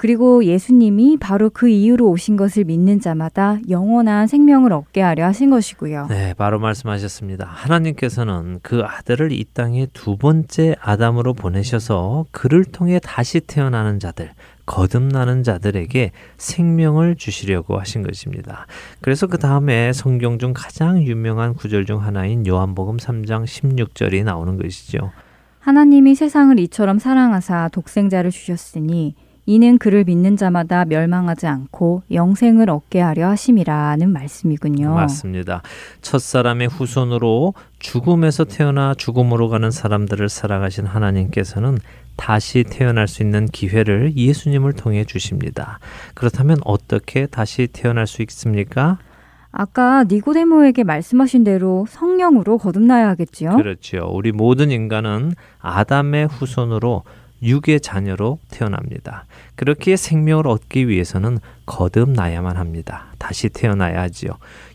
그리고 0.00 0.46
예수님이 0.46 1.18
바로 1.20 1.50
그 1.50 1.68
이유로 1.68 2.08
오신 2.08 2.38
것을 2.38 2.64
믿는 2.64 3.00
자마다 3.00 3.58
영원한 3.68 4.26
생명을 4.28 4.72
얻게 4.72 5.02
하려 5.02 5.26
하신 5.26 5.50
것이고요. 5.50 6.06
네, 6.08 6.32
바로 6.38 6.58
말씀하셨습니다. 6.58 7.44
하나님께서는 7.44 8.60
그 8.62 8.80
아들을 8.82 9.30
이 9.30 9.44
땅에 9.52 9.86
두 9.92 10.16
번째 10.16 10.74
아담으로 10.80 11.34
보내셔서 11.34 12.24
그를 12.30 12.64
통해 12.64 12.98
다시 12.98 13.40
태어나는 13.40 14.00
자들, 14.00 14.30
거듭나는 14.64 15.42
자들에게 15.42 16.12
생명을 16.38 17.16
주시려고 17.16 17.78
하신 17.78 18.02
것입니다. 18.02 18.66
그래서 19.02 19.26
그 19.26 19.36
다음에 19.36 19.92
성경 19.92 20.38
중 20.38 20.54
가장 20.56 21.02
유명한 21.02 21.52
구절 21.52 21.84
중 21.84 22.02
하나인 22.02 22.46
요한복음 22.46 22.96
3장 22.96 23.44
16절이 23.44 24.24
나오는 24.24 24.56
것이죠. 24.56 25.12
하나님이 25.58 26.14
세상을 26.14 26.58
이처럼 26.58 26.98
사랑하사 26.98 27.68
독생자를 27.70 28.30
주셨으니 28.30 29.14
이는 29.50 29.78
그를 29.78 30.04
믿는 30.04 30.36
자마다 30.36 30.84
멸망하지 30.84 31.48
않고 31.48 32.04
영생을 32.12 32.70
얻게 32.70 33.00
하려 33.00 33.30
하심이라는 33.30 34.08
말씀이군요. 34.12 34.94
맞습니다. 34.94 35.62
첫 36.02 36.20
사람의 36.20 36.68
후손으로 36.68 37.54
죽음에서 37.80 38.44
태어나 38.44 38.94
죽음으로 38.94 39.48
가는 39.48 39.72
사람들을 39.72 40.28
살아가신 40.28 40.86
하나님께서는 40.86 41.78
다시 42.14 42.62
태어날 42.62 43.08
수 43.08 43.24
있는 43.24 43.46
기회를 43.46 44.16
예수님을 44.16 44.74
통해 44.74 45.04
주십니다. 45.04 45.80
그렇다면 46.14 46.58
어떻게 46.64 47.26
다시 47.26 47.66
태어날 47.72 48.06
수 48.06 48.22
있습니까? 48.22 48.98
아까 49.50 50.04
니고데모에게 50.04 50.84
말씀하신 50.84 51.42
대로 51.42 51.86
성령으로 51.88 52.56
거듭나야 52.58 53.08
하겠지요? 53.08 53.56
그렇죠. 53.56 54.08
우리 54.12 54.30
모든 54.30 54.70
인간은 54.70 55.32
아담의 55.58 56.28
후손으로 56.28 57.02
육의 57.42 57.80
자녀로 57.80 58.38
태어납니다. 58.50 59.26
그렇게 59.54 59.96
생명을 59.96 60.46
얻기 60.46 60.88
위해서는 60.88 61.38
거듭나야만 61.66 62.56
합니다. 62.56 63.12
다시 63.18 63.48
태어나야 63.48 64.00
하지요. 64.02 64.30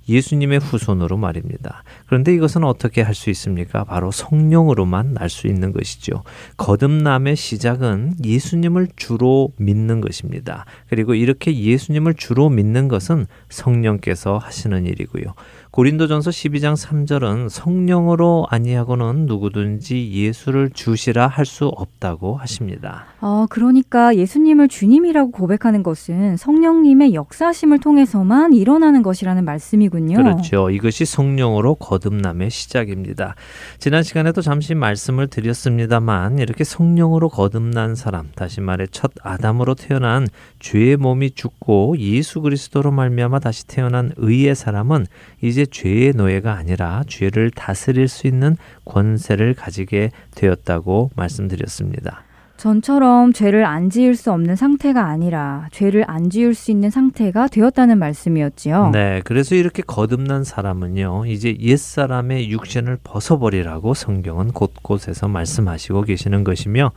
예수님의 0.08 0.60
후손으로 0.60 1.18
말입니다. 1.18 1.84
그런데 2.06 2.34
이것은 2.34 2.64
어떻게 2.64 3.02
할 3.02 3.16
수 3.16 3.30
있습니까? 3.32 3.84
바로 3.84 4.12
성령으로만 4.12 5.16
날 5.16 5.30
수 5.30 5.48
있는 5.48 5.74
것이죠. 5.74 6.24
거듭남의 6.58 7.36
시작은 7.36 8.18
예수님을 8.24 8.90
주로 8.96 9.52
믿는 9.58 10.02
것입니다. 10.02 10.66
그리고 10.90 11.16
이렇게 11.16 11.58
예수님을 11.58 12.14
주로 12.14 12.50
믿는 12.50 12.88
것은 12.88 13.26
성령께서 13.50 14.38
하시는 14.38 14.86
일이고요. 14.86 15.34
고린도전서 15.76 16.30
12장 16.32 16.82
3절은 16.82 17.50
성령으로 17.50 18.48
아니하고는 18.50 19.26
누구든지 19.26 20.10
예수를 20.14 20.70
주시라 20.70 21.28
할 21.28 21.46
수 21.46 21.68
없다고 21.68 22.38
하십니다. 22.38 23.06
아, 23.20 23.46
그러니까 23.50 24.16
예수님을 24.16 24.68
주님이라고 24.70 25.32
고백하는 25.32 25.84
것은 25.84 26.38
성령님의 26.38 27.14
역사심을 27.14 27.80
통해서만 27.80 28.54
일어나는 28.54 29.04
것이라는 29.04 29.44
말씀이군요. 29.44 30.16
그렇죠. 30.16 30.70
이것이 30.70 31.06
성령으로 31.06 31.76
거듭남의 31.76 32.50
시작입니다. 32.50 33.36
지난 33.78 34.02
시간에도 34.02 34.42
잠시 34.42 34.76
말씀을 34.76 35.28
드렸습니다만 35.28 36.40
이렇게 36.40 36.64
성령으로 36.64 37.28
거듭난 37.30 37.96
사람, 37.96 38.30
다시 38.36 38.62
말해 38.62 38.88
첫 38.90 39.12
아담으로 39.22 39.76
태어난 39.76 40.26
죄의 40.66 40.98
몸이 40.98 41.32
죽고 41.32 41.96
예수 42.00 42.42
그리스도로 42.42 42.90
말미암아 42.90 43.38
다시 43.38 43.68
태어난 43.68 44.12
의의 44.18 44.56
사람은 44.56 45.06
이제 45.40 45.64
죄의 45.64 46.14
노예가 46.16 46.54
아니라 46.54 47.04
죄를 47.08 47.52
다스릴 47.52 48.08
수 48.08 48.26
있는 48.26 48.58
권세를 48.84 49.54
가지게 49.54 50.10
되었다고 50.34 51.12
말씀드렸습니다. 51.16 52.25
전처럼 52.58 53.34
죄를 53.34 53.66
안 53.66 53.90
지을 53.90 54.16
수 54.16 54.32
없는 54.32 54.56
상태가 54.56 55.06
아니라 55.06 55.68
죄를 55.72 56.06
안 56.08 56.30
지을 56.30 56.54
수 56.54 56.72
있는 56.72 56.90
상태가 56.90 57.48
되었다는 57.48 58.00
말씀이었지요. 58.00 58.92
네, 58.92 59.22
그래서 59.26 59.56
이렇게 59.56 59.82
거듭난 59.82 60.44
사람은요, 60.44 61.26
이제 61.28 61.56
옛 61.60 61.78
사람의 61.78 62.50
육신을 62.50 63.00
벗어버리라고 63.04 63.94
성경은 63.94 64.54
곳곳에서 64.54 65.28
말씀하시고 65.28 66.04
계시는 66.04 66.44
것이며, 66.44 66.92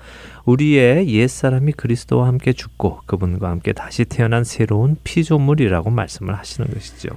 우리의 0.44 1.08
옛 1.08 1.28
사람이 1.28 1.72
그리스도와 1.72 2.28
함께 2.28 2.52
죽고 2.52 3.00
그분과 3.06 3.50
함께 3.50 3.72
다시 3.72 4.04
태어난 4.04 4.44
새로운 4.44 4.96
피조물이라고 5.02 5.90
말씀을 5.90 6.34
하시는 6.36 6.70
것이죠. 6.72 7.08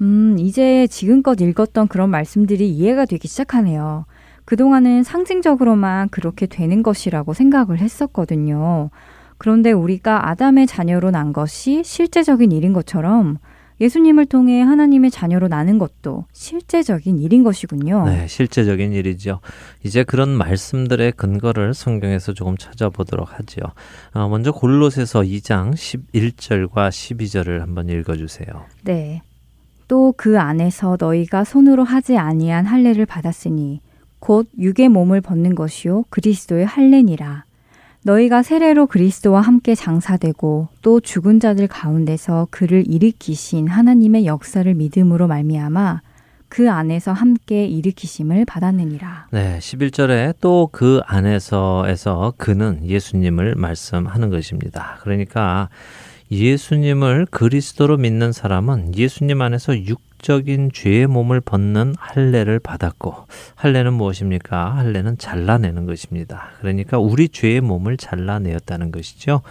음, 0.00 0.36
이제 0.38 0.86
지금껏 0.88 1.40
읽었던 1.40 1.88
그런 1.88 2.10
말씀들이 2.10 2.68
이해가 2.70 3.04
되기 3.04 3.28
시작하네요. 3.28 4.06
그동안은 4.44 5.02
상징적으로만 5.02 6.08
그렇게 6.10 6.46
되는 6.46 6.82
것이라고 6.82 7.34
생각을 7.34 7.78
했었거든요. 7.78 8.90
그런데 9.38 9.72
우리가 9.72 10.28
아담의 10.30 10.66
자녀로 10.66 11.10
난 11.10 11.32
것이 11.32 11.82
실제적인 11.84 12.52
일인 12.52 12.72
것처럼 12.72 13.38
예수님을 13.80 14.26
통해 14.26 14.62
하나님의 14.62 15.10
자녀로 15.10 15.48
나는 15.48 15.78
것도 15.78 16.26
실제적인 16.32 17.18
일인 17.18 17.42
것이군요. 17.42 18.04
네, 18.06 18.26
실제적인 18.28 18.92
일이죠. 18.92 19.40
이제 19.82 20.04
그런 20.04 20.28
말씀들의 20.30 21.12
근거를 21.12 21.74
성경에서 21.74 22.34
조금 22.34 22.56
찾아보도록 22.56 23.36
하죠. 23.38 23.60
어, 24.12 24.28
먼저 24.28 24.52
골로새서 24.52 25.22
2장 25.22 25.72
11절과 25.72 26.88
12절을 26.90 27.58
한번 27.58 27.88
읽어 27.88 28.16
주세요. 28.16 28.46
네. 28.84 29.22
또 29.88 30.14
그 30.16 30.38
안에서 30.38 30.96
너희가 30.98 31.44
손으로 31.44 31.84
하지 31.84 32.16
아니한 32.16 32.66
할례를 32.66 33.06
받았으니 33.06 33.80
곧 34.24 34.48
육의 34.58 34.88
몸을 34.88 35.20
벗는 35.20 35.54
것이요 35.54 36.04
그리스도의 36.08 36.64
할례니라. 36.64 37.44
너희가 38.04 38.42
세례로 38.42 38.86
그리스도와 38.86 39.42
함께 39.42 39.74
장사되고 39.74 40.68
또 40.80 41.00
죽은 41.00 41.40
자들 41.40 41.68
가운데서 41.68 42.48
그를 42.50 42.84
일으키신 42.90 43.68
하나님의 43.68 44.24
역사를 44.24 44.72
믿음으로 44.72 45.26
말미암아 45.26 46.00
그 46.48 46.70
안에서 46.70 47.12
함께 47.12 47.66
일으키심을 47.66 48.46
받았느니라. 48.46 49.26
네, 49.32 49.58
11절에 49.58 50.40
또 50.40 50.70
그 50.72 51.02
안에서에서 51.04 52.32
그는 52.38 52.80
예수님을 52.82 53.56
말씀하는 53.56 54.30
것입니다. 54.30 55.00
그러니까 55.02 55.68
예수님을 56.30 57.26
그리스도로 57.30 57.98
믿는 57.98 58.32
사람은 58.32 58.96
예수님 58.96 59.42
안에서 59.42 59.76
육 59.86 60.13
적인 60.24 60.70
죄의 60.72 61.06
몸을 61.06 61.42
벗는 61.42 61.94
할례를 61.98 62.58
받았고 62.58 63.26
할례는 63.56 63.92
무엇입니까? 63.92 64.74
할례는 64.74 65.18
잘라내는 65.18 65.84
것입니다. 65.84 66.48
그러니까 66.60 66.98
우리 66.98 67.28
죄의 67.28 67.60
몸을 67.60 67.98
잘라내었다는 67.98 68.90
것이죠. 68.90 69.42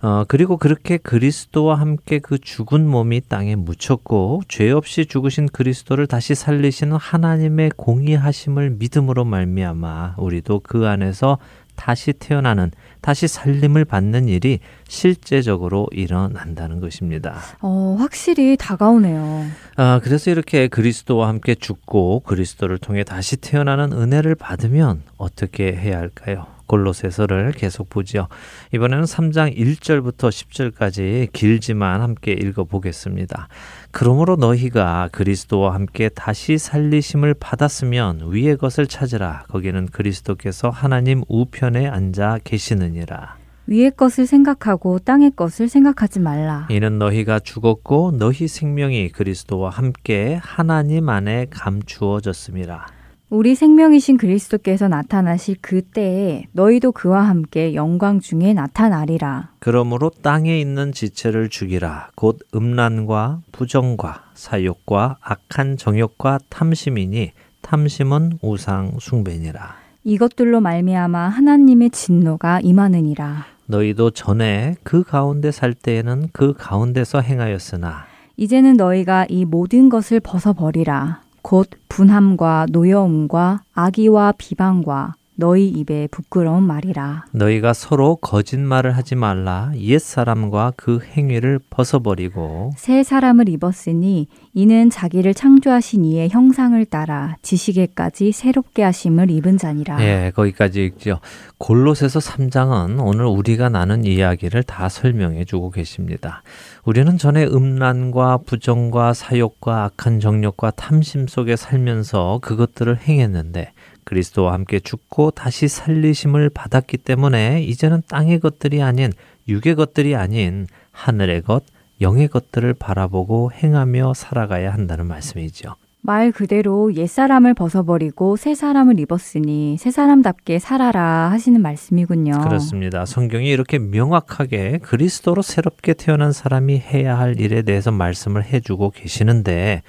어, 0.00 0.22
그리고 0.28 0.58
그렇게 0.58 0.96
그리스도와 0.96 1.74
함께 1.74 2.20
그 2.20 2.38
죽은 2.38 2.86
몸이 2.86 3.22
땅에 3.28 3.56
묻혔고 3.56 4.42
죄 4.46 4.70
없이 4.70 5.06
죽으신 5.06 5.48
그리스도를 5.48 6.06
다시 6.06 6.36
살리시는 6.36 6.96
하나님의 6.96 7.72
공의하심을 7.76 8.76
믿음으로 8.78 9.24
말미암아 9.24 10.14
우리도 10.18 10.60
그 10.60 10.86
안에서 10.86 11.38
다시 11.74 12.12
태어나는 12.12 12.70
다시 13.02 13.28
살림을 13.28 13.84
받는 13.84 14.28
일이 14.28 14.60
실제적으로 14.88 15.86
일어난다는 15.92 16.80
것입니다. 16.80 17.36
어, 17.60 17.96
확실히 17.98 18.56
다가오네요. 18.56 19.44
아, 19.76 20.00
그래서 20.02 20.30
이렇게 20.30 20.68
그리스도와 20.68 21.28
함께 21.28 21.54
죽고 21.54 22.20
그리스도를 22.20 22.78
통해 22.78 23.04
다시 23.04 23.36
태어나는 23.36 23.92
은혜를 23.92 24.36
받으면 24.36 25.02
어떻게 25.18 25.72
해야 25.72 25.98
할까요? 25.98 26.46
골로새서를 26.72 27.52
계속 27.52 27.90
보지요. 27.90 28.28
이번에는 28.72 29.04
3장 29.04 29.54
1절부터 29.54 30.30
10절까지 30.30 31.30
길지만 31.32 32.00
함께 32.00 32.32
읽어 32.32 32.64
보겠습니다. 32.64 33.48
그러므로 33.90 34.36
너희가 34.36 35.10
그리스도와 35.12 35.74
함께 35.74 36.08
다시 36.08 36.56
살리심을 36.56 37.34
받았으면 37.34 38.32
위의 38.32 38.56
것을 38.56 38.86
찾으라. 38.86 39.44
거기는 39.48 39.86
그리스도께서 39.86 40.70
하나님 40.70 41.22
우편에 41.28 41.88
앉아 41.88 42.38
계시느니라. 42.42 43.36
위의 43.66 43.90
것을 43.90 44.26
생각하고 44.26 44.98
땅의 44.98 45.32
것을 45.36 45.68
생각하지 45.68 46.20
말라. 46.20 46.66
이는 46.70 46.98
너희가 46.98 47.38
죽었고 47.38 48.12
너희 48.18 48.48
생명이 48.48 49.10
그리스도와 49.10 49.70
함께 49.70 50.40
하나님 50.42 51.10
안에 51.10 51.46
감추어졌음이라. 51.50 53.01
우리 53.34 53.54
생명이신 53.54 54.18
그리스도께서 54.18 54.88
나타나실 54.88 55.56
그때에 55.62 56.48
너희도 56.52 56.92
그와 56.92 57.22
함께 57.22 57.74
영광 57.74 58.20
중에 58.20 58.52
나타나리라. 58.52 59.52
그러므로 59.58 60.10
땅에 60.10 60.60
있는 60.60 60.92
지체를 60.92 61.48
죽이라. 61.48 62.10
곧 62.14 62.40
음란과 62.54 63.40
부정과 63.50 64.24
사욕과 64.34 65.16
악한 65.22 65.78
정욕과 65.78 66.40
탐심이니 66.50 67.32
탐심은 67.62 68.40
우상 68.42 68.98
숭배니라. 69.00 69.76
이것들로 70.04 70.60
말미암아 70.60 71.28
하나님의 71.28 71.88
진노가 71.88 72.60
임하느니라. 72.60 73.46
너희도 73.64 74.10
전에 74.10 74.74
그 74.82 75.04
가운데 75.04 75.50
살 75.50 75.72
때에는 75.72 76.28
그 76.34 76.52
가운데서 76.52 77.22
행하였으나 77.22 78.04
이제는 78.36 78.76
너희가 78.76 79.24
이 79.30 79.46
모든 79.46 79.88
것을 79.88 80.20
벗어버리라. 80.20 81.21
곧 81.42 81.68
분함과 81.88 82.66
노여움과 82.70 83.64
악의와 83.72 84.32
비방과 84.38 85.14
너희 85.34 85.66
입에 85.66 86.08
부끄러운 86.10 86.62
말이라. 86.62 87.24
너희가 87.32 87.72
서로 87.72 88.16
거짓말을 88.16 88.96
하지 88.96 89.14
말라. 89.14 89.72
옛 89.76 89.98
사람과 89.98 90.72
그 90.76 91.00
행위를 91.00 91.58
벗어버리고 91.70 92.72
새 92.76 93.02
사람을 93.02 93.48
입었으니 93.48 94.28
이는 94.52 94.90
자기를 94.90 95.32
창조하신 95.32 96.04
이의 96.04 96.28
형상을 96.28 96.84
따라 96.86 97.36
지식에까지 97.40 98.32
새롭게 98.32 98.82
하심을 98.82 99.30
입은 99.30 99.56
자니라. 99.56 100.04
예, 100.04 100.32
거기까지 100.34 100.84
읽죠. 100.84 101.20
골로새서 101.56 102.18
3장은 102.18 103.00
오늘 103.02 103.24
우리가 103.24 103.70
나눈 103.70 104.04
이야기를 104.04 104.64
다 104.64 104.90
설명해 104.90 105.46
주고 105.46 105.70
계십니다. 105.70 106.42
우리는 106.84 107.16
전에 107.16 107.44
음란과 107.46 108.40
부정과 108.44 109.14
사욕과 109.14 109.84
악한 109.84 110.20
정욕과 110.20 110.72
탐심 110.72 111.26
속에 111.26 111.56
살면서 111.56 112.40
그것들을 112.42 112.98
행했는데 112.98 113.72
그리스도와 114.04 114.52
함께 114.52 114.80
죽고 114.80 115.32
다시 115.32 115.68
살리심을 115.68 116.50
받았기 116.50 116.98
때문에 116.98 117.62
이제는 117.62 118.02
땅의 118.08 118.40
것들이 118.40 118.82
아닌 118.82 119.12
육의 119.48 119.74
것들이 119.74 120.14
아닌 120.14 120.66
하늘의 120.92 121.42
것, 121.42 121.64
영의 122.00 122.28
것들을 122.28 122.74
바라보고 122.74 123.52
행하며 123.52 124.14
살아가야 124.14 124.72
한다는 124.72 125.06
말씀이죠. 125.06 125.76
말 126.04 126.32
그대로 126.32 126.92
옛사람을 126.96 127.54
벗어버리고 127.54 128.34
새 128.36 128.56
사람을 128.56 128.98
입었으니 128.98 129.76
새 129.78 129.92
사람답게 129.92 130.58
살아라 130.58 131.30
하시는 131.30 131.62
말씀이군요. 131.62 132.40
그렇습니다. 132.40 133.06
성경이 133.06 133.48
이렇게 133.48 133.78
명확하게 133.78 134.78
그리스도로 134.78 135.42
새롭게 135.42 135.94
태어난 135.94 136.32
사람이 136.32 136.80
해야 136.80 137.16
할 137.16 137.38
일에 137.38 137.62
대해서 137.62 137.92
말씀을 137.92 138.44
해주고 138.44 138.90
계시는데 138.90 139.82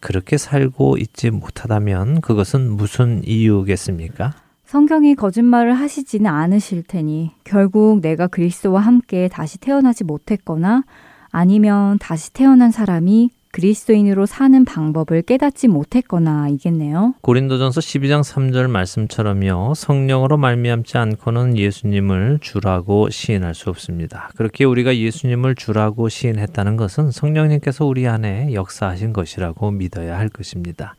그렇게 0.00 0.36
살고 0.36 0.96
있지 0.98 1.30
못하다면 1.30 2.20
그것은 2.20 2.72
무슨 2.72 3.22
이유겠습니까? 3.24 4.32
성경이 4.64 5.14
거짓말을 5.16 5.74
하시지는 5.74 6.30
않으실 6.30 6.84
테니 6.84 7.32
결국 7.44 8.00
내가 8.00 8.26
그리스도와 8.28 8.80
함께 8.80 9.28
다시 9.28 9.58
태어나지 9.58 10.04
못했거나 10.04 10.84
아니면 11.30 11.98
다시 11.98 12.32
태어난 12.32 12.70
사람이 12.70 13.30
그리스도인으로 13.52 14.26
사는 14.26 14.64
방법을 14.64 15.22
깨닫지 15.22 15.68
못했거나 15.68 16.48
이겠네요. 16.50 17.14
고린도전서 17.22 17.80
12장 17.80 18.22
3절 18.22 18.68
말씀처럼요. 18.70 19.74
성령으로 19.74 20.36
말미암지 20.36 20.98
않고는 20.98 21.56
예수님을 21.56 22.38
주라고 22.40 23.10
시인할 23.10 23.54
수 23.54 23.70
없습니다. 23.70 24.30
그렇게 24.36 24.64
우리가 24.64 24.96
예수님을 24.96 25.56
주라고 25.56 26.08
시인했다는 26.08 26.76
것은 26.76 27.10
성령님께서 27.10 27.84
우리 27.84 28.06
안에 28.06 28.54
역사하신 28.54 29.12
것이라고 29.12 29.72
믿어야 29.72 30.16
할 30.16 30.28
것입니다. 30.28 30.94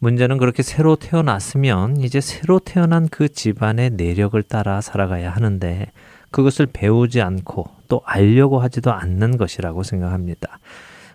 문제는 0.00 0.38
그렇게 0.38 0.64
새로 0.64 0.96
태어났으면 0.96 1.98
이제 1.98 2.20
새로 2.20 2.58
태어난 2.58 3.08
그 3.08 3.28
집안의 3.28 3.90
내력을 3.90 4.42
따라 4.42 4.80
살아가야 4.80 5.30
하는데 5.30 5.92
그것을 6.32 6.66
배우지 6.72 7.20
않고 7.20 7.68
또 7.86 8.02
알려고 8.04 8.58
하지도 8.58 8.92
않는 8.92 9.36
것이라고 9.36 9.84
생각합니다. 9.84 10.58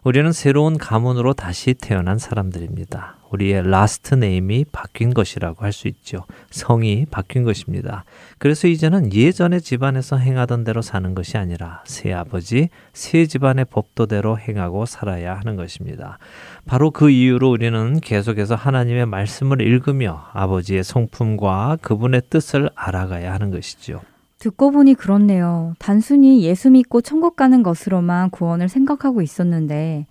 우리는 0.03 0.31
새로운 0.31 0.77
가문으로 0.77 1.33
다시 1.33 1.73
태어난 1.73 2.17
사람들입니다. 2.17 3.17
우리의 3.29 3.69
last 3.69 4.15
name이 4.15 4.65
바뀐 4.71 5.13
것이라고 5.13 5.65
할 5.65 5.73
수 5.73 5.87
있죠. 5.89 6.25
성이 6.49 7.05
바뀐 7.11 7.43
것입니다. 7.43 8.05
그래서 8.37 8.67
이제는 8.67 9.13
예전의 9.13 9.61
집안에서 9.61 10.17
행하던 10.17 10.63
대로 10.63 10.81
사는 10.81 11.13
것이 11.13 11.37
아니라 11.37 11.83
새 11.85 12.13
아버지, 12.13 12.69
새 12.93 13.25
집안의 13.25 13.65
법도대로 13.65 14.39
행하고 14.39 14.85
살아야 14.85 15.35
하는 15.35 15.55
것입니다. 15.55 16.19
바로 16.65 16.89
그 16.91 17.09
이유로 17.09 17.51
우리는 17.51 17.99
계속해서 17.99 18.55
하나님의 18.55 19.05
말씀을 19.07 19.61
읽으며 19.61 20.29
아버지의 20.33 20.83
성품과 20.83 21.79
그분의 21.81 22.21
뜻을 22.29 22.69
알아가야 22.75 23.33
하는 23.33 23.51
것이죠. 23.51 24.01
듣고 24.47 24.71
보니 24.71 24.93
그렇네요. 24.93 25.73
단순히 25.77 26.41
예수 26.43 26.69
믿고 26.69 27.01
천국 27.01 27.35
가는 27.35 27.63
것으로만 27.63 28.29
구원을 28.29 28.69
생각하고 28.69 29.21
있었는데 29.21 30.05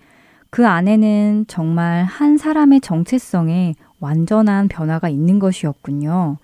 그 0.50 0.66
안에는 0.66 1.46
정말 1.48 2.04
한 2.04 2.36
사람의 2.36 2.82
정체성에 2.82 3.74
완전한 3.98 4.68
변화가 4.68 5.08
있는 5.08 5.38
것이었군요. 5.38 6.36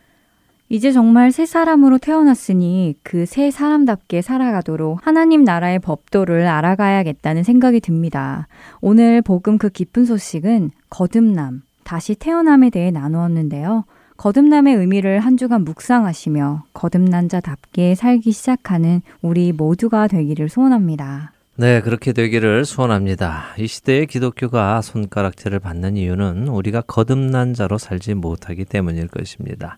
이제 0.71 0.91
정말 0.91 1.33
새 1.33 1.45
사람으로 1.45 1.99
태어났으니 1.99 2.95
그 3.03 3.27
새 3.27 3.51
사람답게 3.51 4.23
살아가도록 4.23 5.07
하나님 5.07 5.45
나라의 5.45 5.79
법도를 5.79 6.47
알아가야겠다는 6.47 7.43
생각이 7.43 7.81
듭니다. 7.81 8.49
오늘 8.81 9.21
복음 9.21 9.59
그 9.59 9.69
깊은 9.69 10.07
소식은 10.07 10.71
거듭남, 10.89 11.61
다시 11.85 12.15
태어남에 12.15 12.71
대해 12.71 12.91
나누었는데요. 12.91 13.85
거듭남의 14.23 14.77
의미를 14.77 15.19
한 15.19 15.37
주간 15.37 15.65
묵상하시며 15.65 16.67
거듭난 16.75 17.29
자답게 17.29 17.97
살기 17.97 18.31
시작하는 18.31 19.03
우리 19.21 19.51
모두가 19.51 20.07
되기를 20.07 20.49
소원합니다. 20.49 21.33
네, 21.57 21.81
그렇게 21.81 22.13
되기를 22.13 22.65
소원합니다. 22.65 23.47
이 23.59 23.67
시대의 23.67 24.07
기독교가 24.07 24.81
손가락질을 24.81 25.59
받는 25.59 25.97
이유는 25.97 26.47
우리가 26.47 26.83
거듭난 26.83 27.55
자로 27.55 27.79
살지 27.79 28.15
못하기 28.15 28.67
때문일 28.67 29.09
것입니다. 29.09 29.77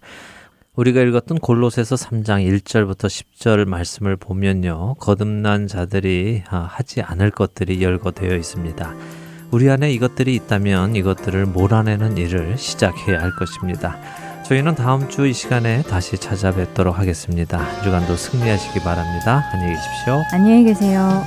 우리가 0.76 1.00
읽었던 1.00 1.38
골로새서 1.38 1.96
3장 1.96 2.46
1절부터 2.46 3.06
10절 3.06 3.64
말씀을 3.64 4.16
보면요. 4.16 4.96
거듭난 4.98 5.68
자들이 5.68 6.42
하지 6.44 7.00
않을 7.00 7.30
것들이 7.30 7.82
열거되어 7.82 8.36
있습니다. 8.36 8.94
우리 9.52 9.70
안에 9.70 9.90
이것들이 9.90 10.34
있다면 10.34 10.96
이것들을 10.96 11.46
몰아내는 11.46 12.18
일을 12.18 12.58
시작해야 12.58 13.22
할 13.22 13.34
것입니다. 13.36 13.96
저희는 14.44 14.74
다음 14.74 15.08
주 15.08 15.26
이 15.26 15.32
시간에 15.32 15.82
다시 15.82 16.18
찾아뵙도록 16.18 16.98
하겠습니다. 16.98 17.58
주간도 17.82 18.14
승리하시기 18.16 18.80
바랍니다. 18.80 19.42
안녕히 19.52 19.74
계십시오. 19.74 20.22
안녕히 20.32 20.64
계세요. 20.64 21.24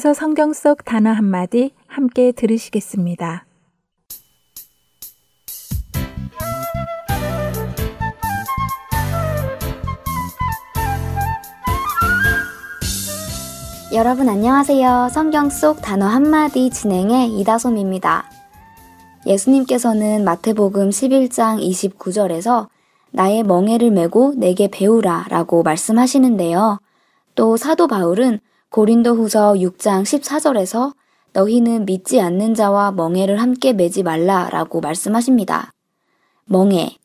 계속해서 0.00 0.14
성경 0.14 0.54
속 0.54 0.84
단어 0.86 1.10
한마디 1.10 1.72
함께 1.86 2.32
들으시겠습니다. 2.32 3.44
여러분 13.92 14.28
안녕하세요. 14.28 15.08
성경 15.12 15.50
속 15.50 15.82
단어 15.82 16.06
한마디 16.06 16.70
진행의 16.70 17.38
이다솜입니다. 17.38 18.24
예수님께서는 19.26 20.24
마태복음 20.24 20.88
11장 20.88 21.60
29절에서 21.60 22.68
나의 23.10 23.42
멍에를 23.42 23.90
메고 23.90 24.32
내게 24.34 24.68
배우라 24.68 25.26
라고 25.28 25.62
말씀하시는데요. 25.62 26.80
또 27.34 27.56
사도 27.58 27.86
바울은 27.86 28.40
고린도 28.70 29.16
후서 29.16 29.54
6장 29.54 30.04
14절에서 30.04 30.92
너희는 31.32 31.86
믿지 31.86 32.20
않는 32.20 32.54
자와 32.54 32.92
멍에를 32.92 33.40
함께 33.40 33.72
매지 33.72 34.04
말라 34.04 34.48
라고 34.48 34.80
말씀하십니다. 34.80 35.72
멍에. 36.44 36.96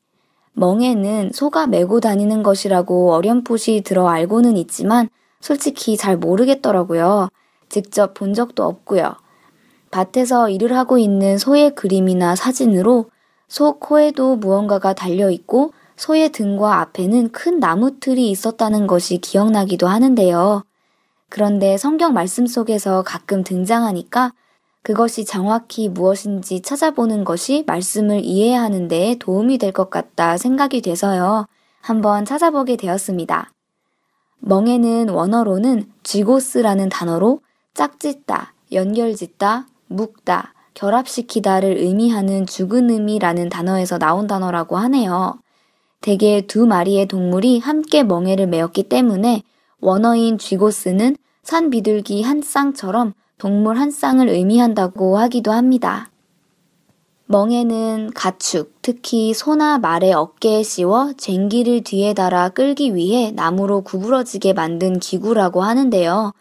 멍에는 0.52 1.32
소가 1.34 1.66
메고 1.66 1.98
다니는 1.98 2.44
것이라고 2.44 3.12
어렴풋이 3.14 3.82
들어 3.84 4.06
알고는 4.08 4.56
있지만 4.56 5.08
솔직히 5.40 5.96
잘 5.96 6.16
모르겠더라고요. 6.16 7.30
직접 7.68 8.14
본 8.14 8.32
적도 8.32 8.62
없고요. 8.62 9.16
밭에서 9.90 10.48
일을 10.48 10.72
하고 10.76 10.98
있는 10.98 11.36
소의 11.36 11.74
그림이나 11.74 12.36
사진으로 12.36 13.06
소 13.48 13.80
코에도 13.80 14.36
무언가가 14.36 14.92
달려 14.92 15.30
있고 15.32 15.72
소의 15.96 16.30
등과 16.30 16.78
앞에는 16.80 17.32
큰 17.32 17.58
나무 17.58 17.98
틀이 17.98 18.30
있었다는 18.30 18.86
것이 18.86 19.18
기억나기도 19.18 19.88
하는데요. 19.88 20.62
그런데 21.28 21.76
성경 21.76 22.12
말씀 22.12 22.46
속에서 22.46 23.02
가끔 23.02 23.42
등장하니까 23.42 24.32
그것이 24.82 25.24
정확히 25.24 25.88
무엇인지 25.88 26.62
찾아보는 26.62 27.24
것이 27.24 27.64
말씀을 27.66 28.24
이해하는 28.24 28.86
데 28.88 29.16
도움이 29.18 29.58
될 29.58 29.72
것 29.72 29.90
같다 29.90 30.36
생각이 30.36 30.80
돼서요. 30.80 31.46
한번 31.80 32.24
찾아보게 32.24 32.76
되었습니다. 32.76 33.50
멍에는 34.38 35.08
원어로는 35.08 35.90
쥐고스라는 36.04 36.88
단어로 36.88 37.40
짝짓다, 37.74 38.54
연결짓다, 38.72 39.66
묶다, 39.88 40.54
결합시키다를 40.74 41.78
의미하는 41.78 42.46
죽은 42.46 42.90
의미라는 42.90 43.48
단어에서 43.48 43.98
나온 43.98 44.26
단어라고 44.26 44.76
하네요. 44.76 45.40
대개 46.00 46.42
두 46.46 46.66
마리의 46.66 47.06
동물이 47.06 47.58
함께 47.58 48.02
멍에를 48.04 48.46
메었기 48.46 48.84
때문에 48.84 49.42
원어인 49.86 50.36
쥐고스는 50.36 51.16
산 51.44 51.70
비둘기 51.70 52.24
한 52.24 52.42
쌍처럼 52.42 53.14
동물 53.38 53.78
한 53.78 53.92
쌍을 53.92 54.28
의미한다고 54.28 55.16
하기도 55.16 55.52
합니다. 55.52 56.10
멍에는 57.26 58.10
가축, 58.12 58.82
특히 58.82 59.32
소나 59.32 59.78
말의 59.78 60.12
어깨에 60.12 60.64
씌워 60.64 61.12
쟁기를 61.16 61.84
뒤에 61.84 62.14
달아 62.14 62.48
끌기 62.48 62.96
위해 62.96 63.30
나무로 63.30 63.82
구부러지게 63.82 64.54
만든 64.54 64.98
기구라고 64.98 65.62
하는데요. 65.62 66.32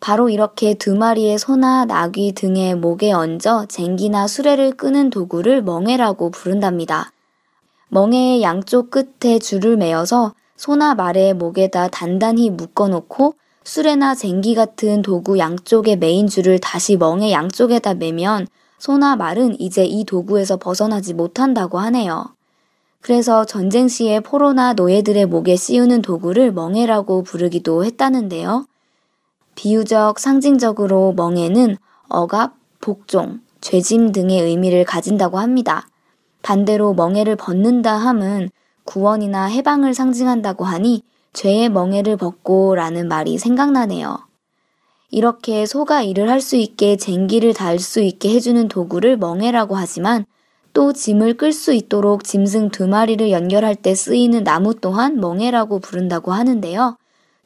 바로 0.00 0.30
이렇게 0.30 0.72
두 0.72 0.96
마리의 0.96 1.38
소나 1.38 1.84
나귀 1.84 2.32
등의 2.32 2.76
목에 2.76 3.12
얹어 3.12 3.66
쟁기나 3.68 4.26
수레를 4.26 4.78
끄는 4.78 5.10
도구를 5.10 5.60
멍에라고 5.60 6.30
부른답니다. 6.30 7.12
멍에의 7.88 8.40
양쪽 8.40 8.90
끝에 8.90 9.38
줄을 9.40 9.76
매어서 9.76 10.32
소나 10.56 10.94
말의 10.94 11.34
목에다 11.34 11.88
단단히 11.88 12.50
묶어놓고 12.50 13.34
수레나 13.64 14.14
쟁기 14.14 14.54
같은 14.54 15.02
도구 15.02 15.38
양쪽에 15.38 15.96
메인 15.96 16.28
줄을 16.28 16.58
다시 16.58 16.96
멍에 16.96 17.32
양쪽에다 17.32 17.94
매면 17.94 18.46
소나 18.78 19.16
말은 19.16 19.60
이제 19.60 19.84
이 19.84 20.04
도구에서 20.04 20.56
벗어나지 20.56 21.14
못한다고 21.14 21.78
하네요. 21.78 22.34
그래서 23.00 23.44
전쟁 23.44 23.88
시에 23.88 24.20
포로나 24.20 24.72
노예들의 24.72 25.26
목에 25.26 25.56
씌우는 25.56 26.02
도구를 26.02 26.52
멍에라고 26.52 27.22
부르기도 27.22 27.84
했다는데요. 27.84 28.66
비유적 29.54 30.18
상징적으로 30.18 31.12
멍에는 31.12 31.76
억압, 32.08 32.54
복종, 32.80 33.40
죄짐 33.60 34.12
등의 34.12 34.42
의미를 34.42 34.84
가진다고 34.84 35.38
합니다. 35.38 35.88
반대로 36.42 36.94
멍에를 36.94 37.36
벗는다 37.36 37.96
함은 37.96 38.50
구원이나 38.86 39.46
해방을 39.46 39.92
상징한다고 39.92 40.64
하니 40.64 41.02
죄의 41.34 41.68
멍에를 41.68 42.16
벗고 42.16 42.74
라는 42.74 43.08
말이 43.08 43.36
생각나네요. 43.36 44.18
이렇게 45.10 45.66
소가 45.66 46.02
일을 46.02 46.30
할 46.30 46.40
수 46.40 46.56
있게 46.56 46.96
쟁기를 46.96 47.52
달 47.54 47.78
수 47.78 48.00
있게 48.00 48.30
해주는 48.34 48.68
도구를 48.68 49.18
멍해라고 49.18 49.76
하지만 49.76 50.24
또 50.72 50.92
짐을 50.92 51.36
끌 51.36 51.52
수 51.52 51.72
있도록 51.72 52.24
짐승 52.24 52.70
두 52.70 52.86
마리를 52.86 53.30
연결할 53.30 53.74
때 53.76 53.94
쓰이는 53.94 54.44
나무 54.44 54.74
또한 54.74 55.20
멍해라고 55.20 55.78
부른다고 55.80 56.32
하는데요. 56.32 56.96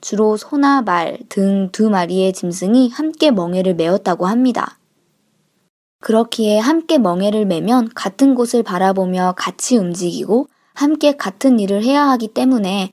주로 0.01 0.36
소나 0.36 0.82
말 0.82 1.18
등 1.28 1.70
두 1.72 1.91
마리의 1.91 2.32
짐승이 2.32 2.91
함께 2.91 3.30
멍해를 3.30 3.74
메었다고 3.74 4.26
합니다. 4.26 4.78
그렇기에 6.01 6.59
함께 6.59 6.99
멍해를 6.99 7.45
메면 7.45 7.88
같은 7.95 8.34
곳을 8.34 8.62
바라보며 8.62 9.34
같이 9.36 9.76
움직이고 9.76 10.49
함께 10.75 11.16
같은 11.16 11.61
일을 11.61 11.83
해야 11.83 12.09
하기 12.11 12.29
때문에 12.29 12.93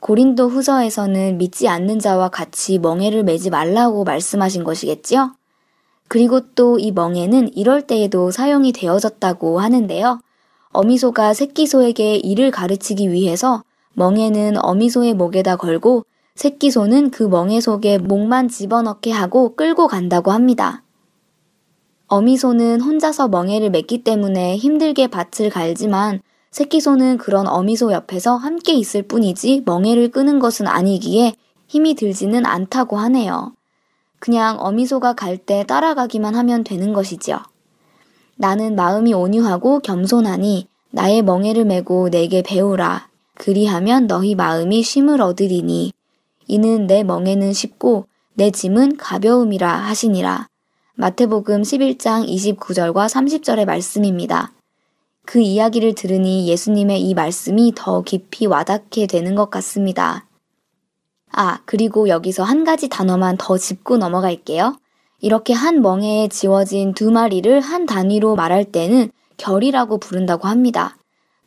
고린도 0.00 0.48
후서에서는 0.48 1.38
믿지 1.38 1.68
않는 1.68 1.98
자와 1.98 2.30
같이 2.30 2.78
멍해를 2.78 3.22
매지 3.22 3.50
말라고 3.50 4.04
말씀하신 4.04 4.64
것이겠지요? 4.64 5.34
그리고 6.08 6.40
또 6.54 6.76
이 6.78 6.90
멍해는 6.90 7.54
이럴 7.54 7.82
때에도 7.82 8.30
사용이 8.30 8.72
되어졌다고 8.72 9.60
하는데요. 9.60 10.20
어미소가 10.72 11.34
새끼소에게 11.34 12.16
일을 12.16 12.50
가르치기 12.50 13.12
위해서 13.12 13.62
멍해는 13.94 14.56
어미소의 14.64 15.14
목에다 15.14 15.56
걸고 15.56 16.04
새끼소는 16.34 17.10
그 17.10 17.24
멍해 17.24 17.60
속에 17.60 17.98
목만 17.98 18.48
집어넣게 18.48 19.10
하고 19.10 19.54
끌고 19.54 19.88
간다고 19.88 20.30
합니다. 20.32 20.82
어미소는 22.06 22.80
혼자서 22.80 23.28
멍해를 23.28 23.70
맺기 23.70 24.02
때문에 24.02 24.56
힘들게 24.56 25.06
밭을 25.08 25.50
갈지만 25.50 26.20
새끼소는 26.50 27.18
그런 27.18 27.46
어미소 27.46 27.92
옆에서 27.92 28.36
함께 28.36 28.74
있을 28.74 29.02
뿐이지 29.02 29.62
멍해를 29.64 30.10
끄는 30.10 30.38
것은 30.40 30.66
아니기에 30.66 31.34
힘이 31.68 31.94
들지는 31.94 32.44
않다고 32.44 32.96
하네요. 32.98 33.52
그냥 34.18 34.58
어미소가 34.60 35.14
갈 35.14 35.38
때 35.38 35.64
따라가기만 35.64 36.34
하면 36.34 36.64
되는 36.64 36.92
것이지요. 36.92 37.38
나는 38.36 38.74
마음이 38.74 39.14
온유하고 39.14 39.80
겸손하니 39.80 40.66
나의 40.90 41.22
멍해를 41.22 41.64
메고 41.64 42.10
내게 42.10 42.42
배우라. 42.42 43.08
그리하면 43.34 44.06
너희 44.06 44.34
마음이 44.34 44.82
쉼을 44.82 45.22
얻으리니 45.22 45.92
이는 46.46 46.86
내 46.86 47.04
멍에는 47.04 47.52
쉽고 47.52 48.06
내 48.34 48.50
짐은 48.50 48.96
가벼움이라 48.96 49.72
하시니라. 49.72 50.48
마태복음 50.94 51.62
11장 51.62 52.28
29절과 52.28 53.06
30절의 53.08 53.64
말씀입니다. 53.64 54.52
그 55.30 55.38
이야기를 55.38 55.94
들으니 55.94 56.48
예수님의 56.48 57.02
이 57.02 57.14
말씀이 57.14 57.72
더 57.76 58.02
깊이 58.02 58.46
와닿게 58.46 59.06
되는 59.06 59.36
것 59.36 59.48
같습니다. 59.48 60.26
아, 61.30 61.60
그리고 61.66 62.08
여기서 62.08 62.42
한 62.42 62.64
가지 62.64 62.88
단어만 62.88 63.36
더 63.38 63.56
짚고 63.56 63.98
넘어갈게요. 63.98 64.76
이렇게 65.20 65.52
한 65.52 65.82
멍에에 65.82 66.26
지워진 66.26 66.94
두 66.94 67.12
마리를 67.12 67.60
한 67.60 67.86
단위로 67.86 68.34
말할 68.34 68.64
때는 68.64 69.12
결이라고 69.36 69.98
부른다고 69.98 70.48
합니다. 70.48 70.96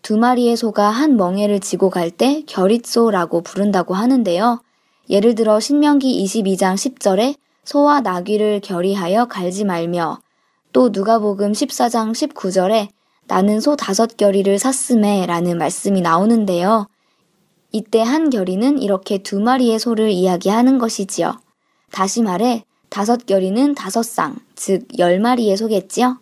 두 0.02 0.18
마리의 0.18 0.56
소가 0.56 0.88
한 0.88 1.18
멍에를 1.18 1.60
지고 1.60 1.90
갈 1.90 2.10
때 2.10 2.44
결잇소라고 2.48 3.42
부른다고 3.42 3.96
하는데요. 3.96 4.62
예를 5.10 5.36
들어 5.36 5.60
신명기 5.60 6.24
22장 6.24 6.76
10절에 6.76 7.36
소와 7.66 8.00
나귀를 8.00 8.62
결의하여 8.62 9.26
갈지 9.26 9.66
말며 9.66 10.20
또 10.72 10.88
누가복음 10.88 11.52
14장 11.52 12.14
19절에 12.14 12.88
나는 13.28 13.60
소 13.62 13.76
다섯 13.76 14.18
결의를 14.18 14.60
샀음에 14.60 15.26
라는 15.26 15.58
말씀이 15.58 16.02
나오는데요. 16.02 16.88
이때 17.72 18.02
한 18.02 18.30
결의는 18.30 18.82
이렇게 18.82 19.18
두 19.18 19.40
마리의 19.40 19.80
소를 19.80 20.12
이야기하는 20.12 20.78
것이지요. 20.78 21.40
다시 21.92 22.22
말해 22.22 22.66
다섯 22.90 23.26
결의는 23.26 23.74
다섯 23.76 24.04
쌍, 24.04 24.36
즉 24.56 25.00
열 25.00 25.20
마리의 25.20 25.58
소겠지요. 25.58 26.20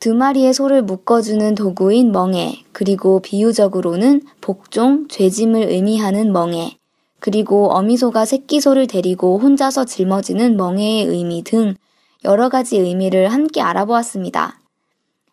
두 0.00 0.14
마리의 0.14 0.52
소를 0.52 0.82
묶어주는 0.82 1.54
도구인 1.54 2.12
멍에, 2.12 2.64
그리고 2.72 3.20
비유적으로는 3.20 4.22
복종, 4.40 5.08
죄짐을 5.08 5.70
의미하는 5.70 6.32
멍에, 6.32 6.78
그리고 7.18 7.72
어미소가 7.72 8.24
새끼소를 8.24 8.86
데리고 8.86 9.38
혼자서 9.38 9.86
짊어지는 9.86 10.56
멍에의 10.56 11.06
의미 11.06 11.42
등 11.42 11.74
여러 12.24 12.48
가지 12.48 12.78
의미를 12.78 13.32
함께 13.32 13.60
알아보았습니다. 13.60 14.60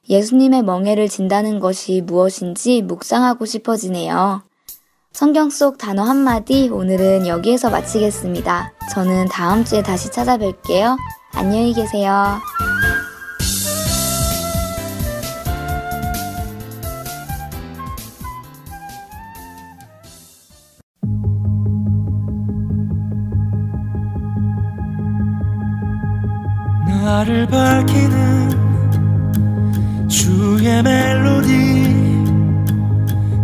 예수님의 0.09 0.63
멍해를 0.63 1.09
진다는 1.09 1.59
것이 1.59 2.01
무엇인지 2.01 2.81
묵상하고 2.83 3.45
싶어지네요. 3.45 4.43
성경 5.11 5.49
속 5.49 5.77
단어 5.77 6.03
한마디 6.03 6.69
오늘은 6.69 7.25
여기에서 7.27 7.69
마치겠습니다. 7.69 8.73
저는 8.93 9.27
다음 9.29 9.63
주에 9.63 9.81
다시 9.81 10.09
찾아뵐게요. 10.09 10.97
안녕히 11.33 11.73
계세요. 11.73 12.39
나를 26.87 27.47
밝히는 27.47 28.34
주의 30.65 30.81
멜로디. 30.81 32.25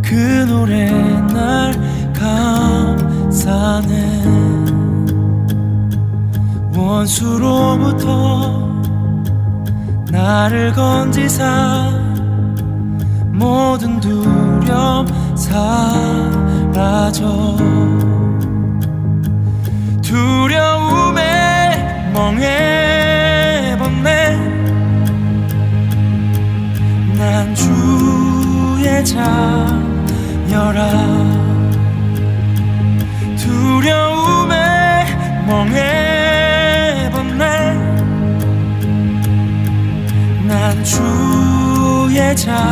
그 0.01 0.15
노래 0.49 0.89
날 1.31 1.71
감싸네. 2.13 3.85
원수로부터 6.75 8.09
나를 10.09 10.73
건지사 10.73 11.91
모든 13.31 13.99
두려움 13.99 15.05
사라져. 15.35 17.21
두려움에 20.01 21.21
멍해봤네 22.15 22.51
난 27.21 27.53
주의 27.53 29.05
자녀라. 29.05 30.81
두려움에 33.37 35.05
멍해봤네. 35.45 37.43
난 40.47 40.83
주의 40.83 42.35
자녀라 42.35 42.71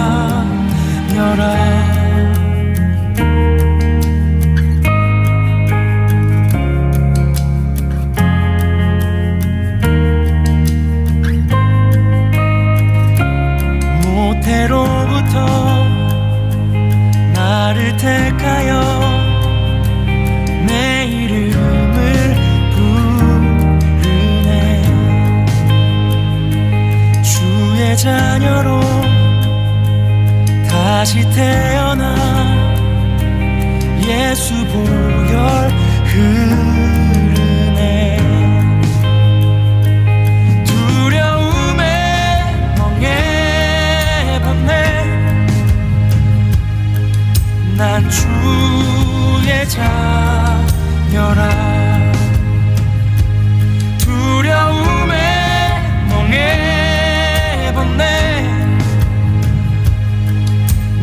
모태로부터 15.30 15.46
나를 17.34 17.96
택하여 17.98 18.82
내 20.68 21.06
이름을 21.06 22.36
부르네. 24.02 24.84
주의 27.22 27.98
자녀로 27.98 28.82
다시 30.68 31.22
태어나 31.32 32.16
예수 34.06 34.54
보혈 34.66 35.70
흐 36.06 36.99
난 47.80 48.10
주의 48.10 49.70
자녀라. 49.70 51.50
두려움에 54.00 55.16
멍해봤네. 56.10 58.04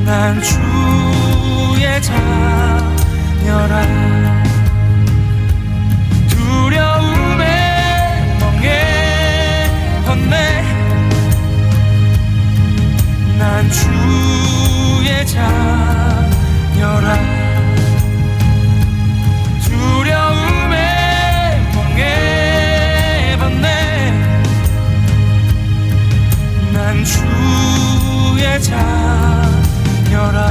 난 0.04 0.42
주의 0.42 2.02
자녀라. 2.02 3.74
두려움에 6.28 7.44
멍해봤네. 10.04 10.34
난 13.38 13.70
주의 13.70 15.26
자 15.26 16.35
주의 27.06 28.60
자녀라 28.60 30.50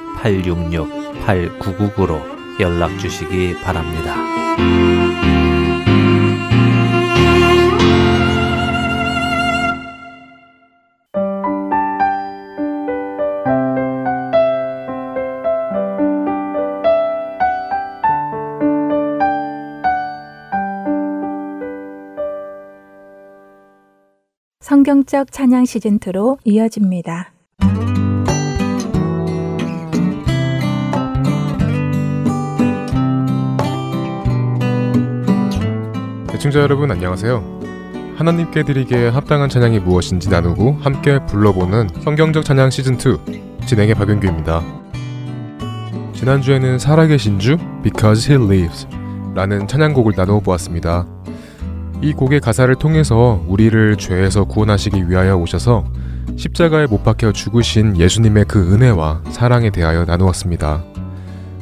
602-866-8999로 0.21 2.21
연락 2.59 2.99
주시기 2.99 3.55
바랍니다. 3.63 4.15
성경적 24.61 25.31
찬양 25.31 25.63
시즌2로 25.63 26.37
이어집니다. 26.43 27.33
애청자 36.41 36.59
여러분 36.61 36.89
안녕하세요. 36.89 37.59
하나님께 38.17 38.63
드리기에 38.63 39.09
합당한 39.09 39.47
찬양이 39.47 39.77
무엇인지 39.77 40.27
나누고 40.27 40.79
함께 40.81 41.23
불러보는 41.27 41.89
성경적 42.01 42.43
찬양 42.43 42.69
시즌2 42.69 43.67
진행의 43.67 43.93
박윤규입니다. 43.93 44.63
지난주에는 46.13 46.79
살아계신 46.79 47.37
주 47.37 47.57
Because 47.83 48.33
He 48.33 48.43
Lives 48.43 48.87
라는 49.35 49.67
찬양곡을 49.67 50.13
나누어 50.17 50.39
보았습니다. 50.39 51.05
이 52.01 52.11
곡의 52.13 52.39
가사를 52.39 52.73
통해서 52.73 53.39
우리를 53.47 53.97
죄에서 53.97 54.45
구원하시기 54.45 55.11
위하여 55.11 55.37
오셔서 55.37 55.83
십자가에 56.37 56.87
못 56.87 57.03
박혀 57.03 57.31
죽으신 57.33 57.97
예수님의 57.97 58.45
그 58.47 58.73
은혜와 58.73 59.21
사랑에 59.29 59.69
대하여 59.69 60.05
나누었습니다. 60.05 60.83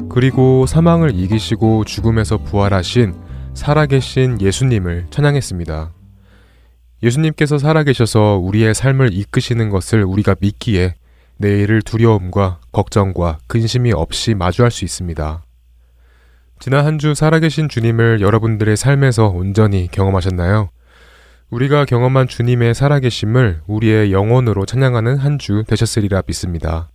그리고 0.08 0.66
사망을 0.66 1.14
이기시고 1.20 1.84
죽음에서 1.84 2.38
부활하신 2.38 3.28
살아계신 3.54 4.42
예수님을 4.42 5.08
찬양했습니다. 5.10 5.92
예수님께서 7.04 7.58
살아계셔서 7.58 8.38
우리의 8.42 8.74
삶을 8.74 9.14
이끄시는 9.14 9.70
것을 9.70 10.04
우리가 10.04 10.36
믿기에 10.40 10.96
내일을 11.38 11.82
두려움과 11.82 12.60
걱정과 12.72 13.40
근심이 13.48 13.92
없이 13.94 14.34
마주할 14.34 14.72
수 14.72 14.84
있습니다. 14.86 15.44
지난 16.60 16.86
한 16.86 16.98
주 17.00 17.14
살아계신 17.16 17.70
주님을 17.70 18.20
여러분들의 18.20 18.76
삶에서 18.76 19.28
온전히 19.28 19.88
경험하셨나요? 19.90 20.70
우리가 21.50 21.86
경험한 21.86 22.28
주님의 22.28 22.76
살아계심을 22.76 23.62
우리의 23.66 24.12
영혼으로 24.12 24.66
찬양하는 24.66 25.18
한 25.18 25.38
주 25.40 25.64
되셨으리라 25.66 26.22
믿습니다. 26.28 26.90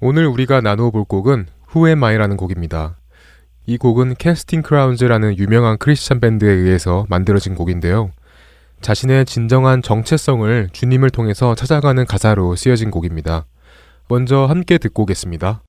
오늘 0.00 0.26
우리가 0.26 0.60
나누어 0.62 0.90
볼 0.90 1.04
곡은 1.04 1.46
Am 1.76 2.02
I라는 2.02 2.36
곡입니다. 2.38 2.96
이 3.68 3.76
곡은 3.76 4.14
캐스팅 4.14 4.62
크라운즈라는 4.62 5.36
유명한 5.36 5.76
크리스찬 5.76 6.20
밴드에 6.20 6.50
의해서 6.50 7.04
만들어진 7.10 7.54
곡인데요. 7.54 8.12
자신의 8.80 9.26
진정한 9.26 9.82
정체성을 9.82 10.70
주님을 10.72 11.10
통해서 11.10 11.54
찾아가는 11.54 12.02
가사로 12.06 12.56
쓰여진 12.56 12.90
곡입니다. 12.90 13.44
먼저 14.08 14.46
함께 14.46 14.78
듣고 14.78 15.02
오겠습니다. 15.02 15.60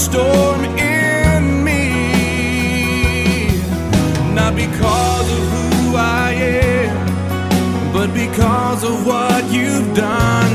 Storm 0.00 0.64
in 0.64 1.62
me? 1.62 1.82
Not 4.34 4.56
because 4.56 5.28
of 5.36 5.42
who 5.52 5.96
I 5.96 6.32
am, 6.32 7.92
but 7.92 8.08
because 8.14 8.82
of 8.82 9.06
what 9.06 9.44
you've 9.52 9.94
done. 9.94 10.52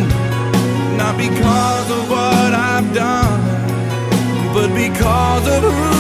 Not 0.98 1.16
because 1.18 1.88
of 1.98 2.10
what 2.10 2.52
I've 2.72 2.92
done, 2.94 3.42
but 4.56 4.70
because 4.74 5.48
of 5.56 5.62
who 5.62 5.95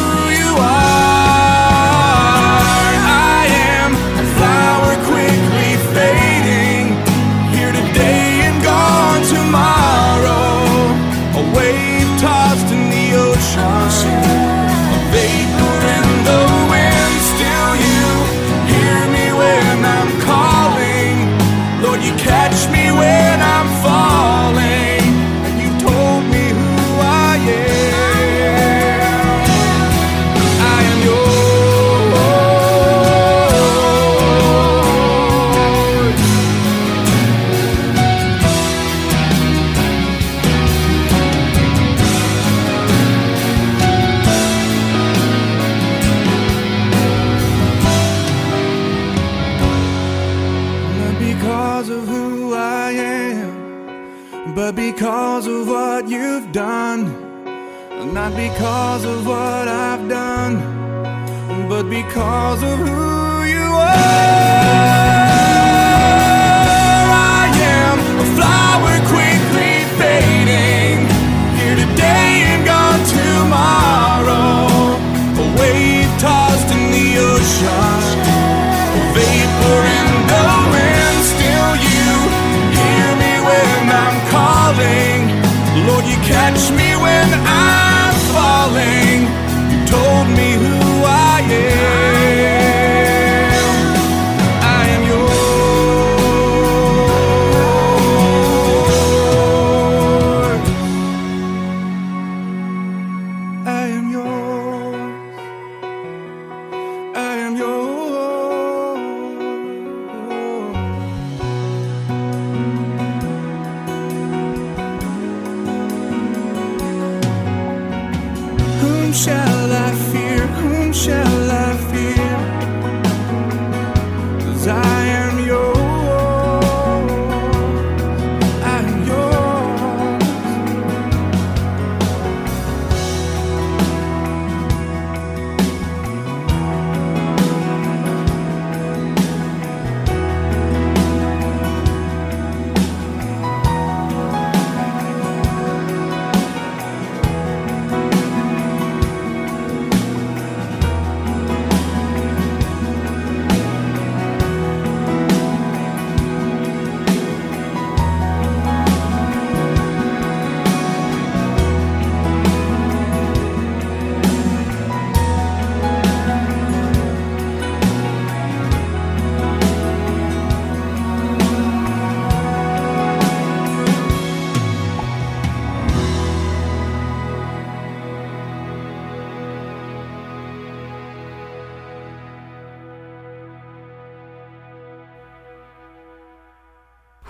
shall 119.16 119.72
I 119.72 119.91
fear? 120.11 120.45
Whom 120.47 120.91
shall 120.91 121.41
I 121.41 121.44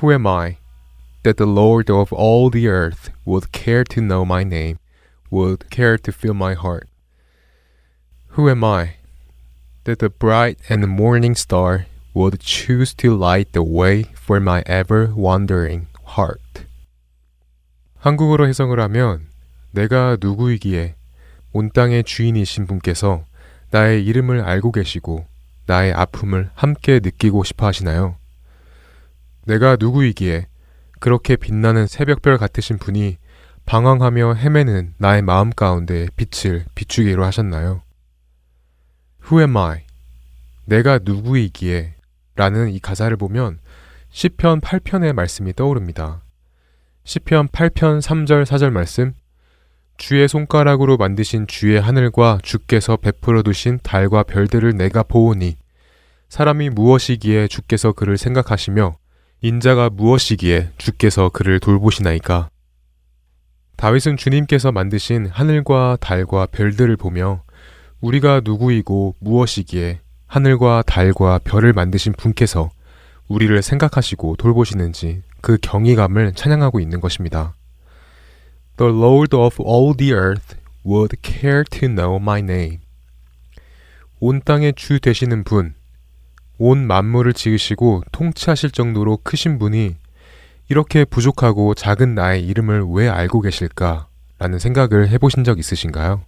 Who 0.06 0.12
am 0.12 0.28
I 0.28 0.58
that 1.24 1.38
the 1.38 1.48
Lord 1.48 1.90
of 1.90 2.14
all 2.14 2.52
the 2.52 2.68
earth 2.68 3.10
would 3.26 3.52
care 3.52 3.84
to 3.86 4.02
know 4.02 4.24
my 4.24 4.44
name, 4.44 4.78
would 5.32 5.72
care 5.72 5.98
to 5.98 6.12
fill 6.12 6.36
my 6.36 6.54
heart? 6.54 6.88
Who 8.38 8.48
am 8.48 8.64
I 8.64 8.98
that 9.86 9.98
the 9.98 10.12
bright 10.12 10.60
and 10.70 10.88
morning 10.88 11.34
star 11.34 11.88
would 12.14 12.40
choose 12.40 12.94
to 13.02 13.18
light 13.18 13.54
the 13.54 13.64
way 13.64 14.04
for 14.14 14.40
my 14.40 14.62
ever 14.68 15.12
wandering 15.16 15.88
heart? 16.16 16.68
한국어로 17.98 18.48
해석을 18.48 18.80
하면 18.82 19.26
내가 19.72 20.18
누구이기에 20.22 20.94
온 21.52 21.72
땅의 21.72 22.04
주인이신 22.04 22.68
분께서 22.68 23.26
나의 23.72 24.06
이름을 24.06 24.42
알고 24.42 24.72
계시고 24.72 25.26
나의 25.66 25.94
아픔을 25.94 26.52
함께 26.54 27.00
느끼고 27.02 27.44
싶어 27.44 27.66
하시나요? 27.66 28.18
내가 29.46 29.78
누구이기에 29.80 30.48
그렇게 31.00 31.36
빛나는 31.36 31.88
새벽별 31.88 32.38
같으신 32.38 32.78
분이 32.78 33.18
방황하며 33.66 34.36
헤매는 34.36 34.96
나의 34.98 35.22
마음 35.22 35.50
가운데 35.50 36.08
빛을 36.16 36.66
비추기로 36.76 37.24
하셨나요? 37.24 37.82
Who 39.24 39.42
am 39.42 39.58
I? 39.58 39.82
내가 40.66 41.00
누구이기에 41.04 41.96
라는 42.36 42.70
이 42.70 42.80
가사를 42.80 43.16
보면 43.18 43.60
시편 44.10 44.62
8편의 44.62 45.14
말씀이 45.14 45.54
떠오릅니다. 45.54 46.22
시편 47.04 47.50
8편 47.50 48.02
3절 48.02 48.46
4절 48.46 48.72
말씀 48.72 49.14
주의 49.98 50.28
손가락으로 50.28 50.98
만드신 50.98 51.48
주의 51.48 51.80
하늘과 51.80 52.40
주께서 52.44 52.98
베풀어 52.98 53.44
두신 53.44 53.80
달과 53.82 54.24
별들을 54.24 54.76
내가 54.76 55.04
보오니 55.04 55.56
사람이 56.30 56.72
무엇이기에 56.72 57.48
주께서 57.48 57.94
그를 57.94 58.18
생각하시며 58.18 58.98
인자가 59.46 59.92
무엇이기에 59.92 60.72
주께서 60.80 61.30
그를 61.30 61.60
돌보시나이까 61.60 62.50
다윗은 63.76 64.18
주님께서 64.18 64.72
만드신 64.72 65.28
하늘과 65.28 65.98
달과 66.02 66.48
별들을 66.48 66.98
보며 66.98 67.44
우리가 68.02 68.42
누구이고 68.44 69.14
무엇이기에 69.20 70.00
하늘과 70.26 70.82
달과 70.88 71.42
별을 71.44 71.74
만드신 71.74 72.14
분께서 72.14 72.72
우리를 73.28 73.62
생각하시고 73.62 74.38
돌보시는지 74.38 75.22
그 75.42 75.60
경이감을 75.62 76.34
찬양하고 76.34 76.80
있는 76.80 77.00
것입니다. 77.00 77.54
The 78.78 78.92
Lord 78.92 79.38
of 79.38 79.62
all 79.62 79.96
the 79.96 80.12
earth 80.12 80.56
would 80.84 81.18
care 81.22 81.64
to 81.70 81.88
know 81.88 82.16
my 82.16 82.40
name. 82.40 82.80
온 84.20 84.42
땅의 84.44 84.74
주 84.76 85.00
되시는 85.00 85.44
분, 85.44 85.76
온 86.58 86.88
만물을 86.88 87.34
지으시고 87.34 88.04
통치하실 88.12 88.72
정도로 88.72 89.20
크신 89.24 89.60
분이 89.60 89.96
이렇게 90.70 91.06
부족하고 91.06 91.74
작은 91.74 92.16
나의 92.16 92.46
이름을 92.46 92.86
왜 92.90 93.08
알고 93.08 93.42
계실까? 93.42 94.08
라는 94.40 94.60
생각을 94.60 95.10
해보신 95.10 95.44
적 95.44 95.60
있으신가요? 95.60 96.22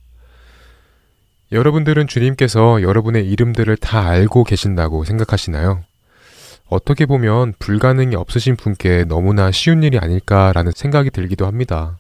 여러분들은 1.51 2.07
주님께서 2.07 2.82
여러분의 2.82 3.28
이름들을 3.30 3.78
다 3.78 4.07
알고 4.07 4.43
계신다고 4.43 5.05
생각하시나요? 5.05 5.84
어떻게 6.67 7.05
보면 7.05 7.53
불가능이 7.59 8.15
없으신 8.15 8.57
분께 8.57 9.05
너무나 9.05 9.51
쉬운 9.51 9.84
일이 9.84 9.97
아닐까라는 9.97 10.73
생각이 10.75 11.09
들기도 11.11 11.47
합니다. 11.47 11.97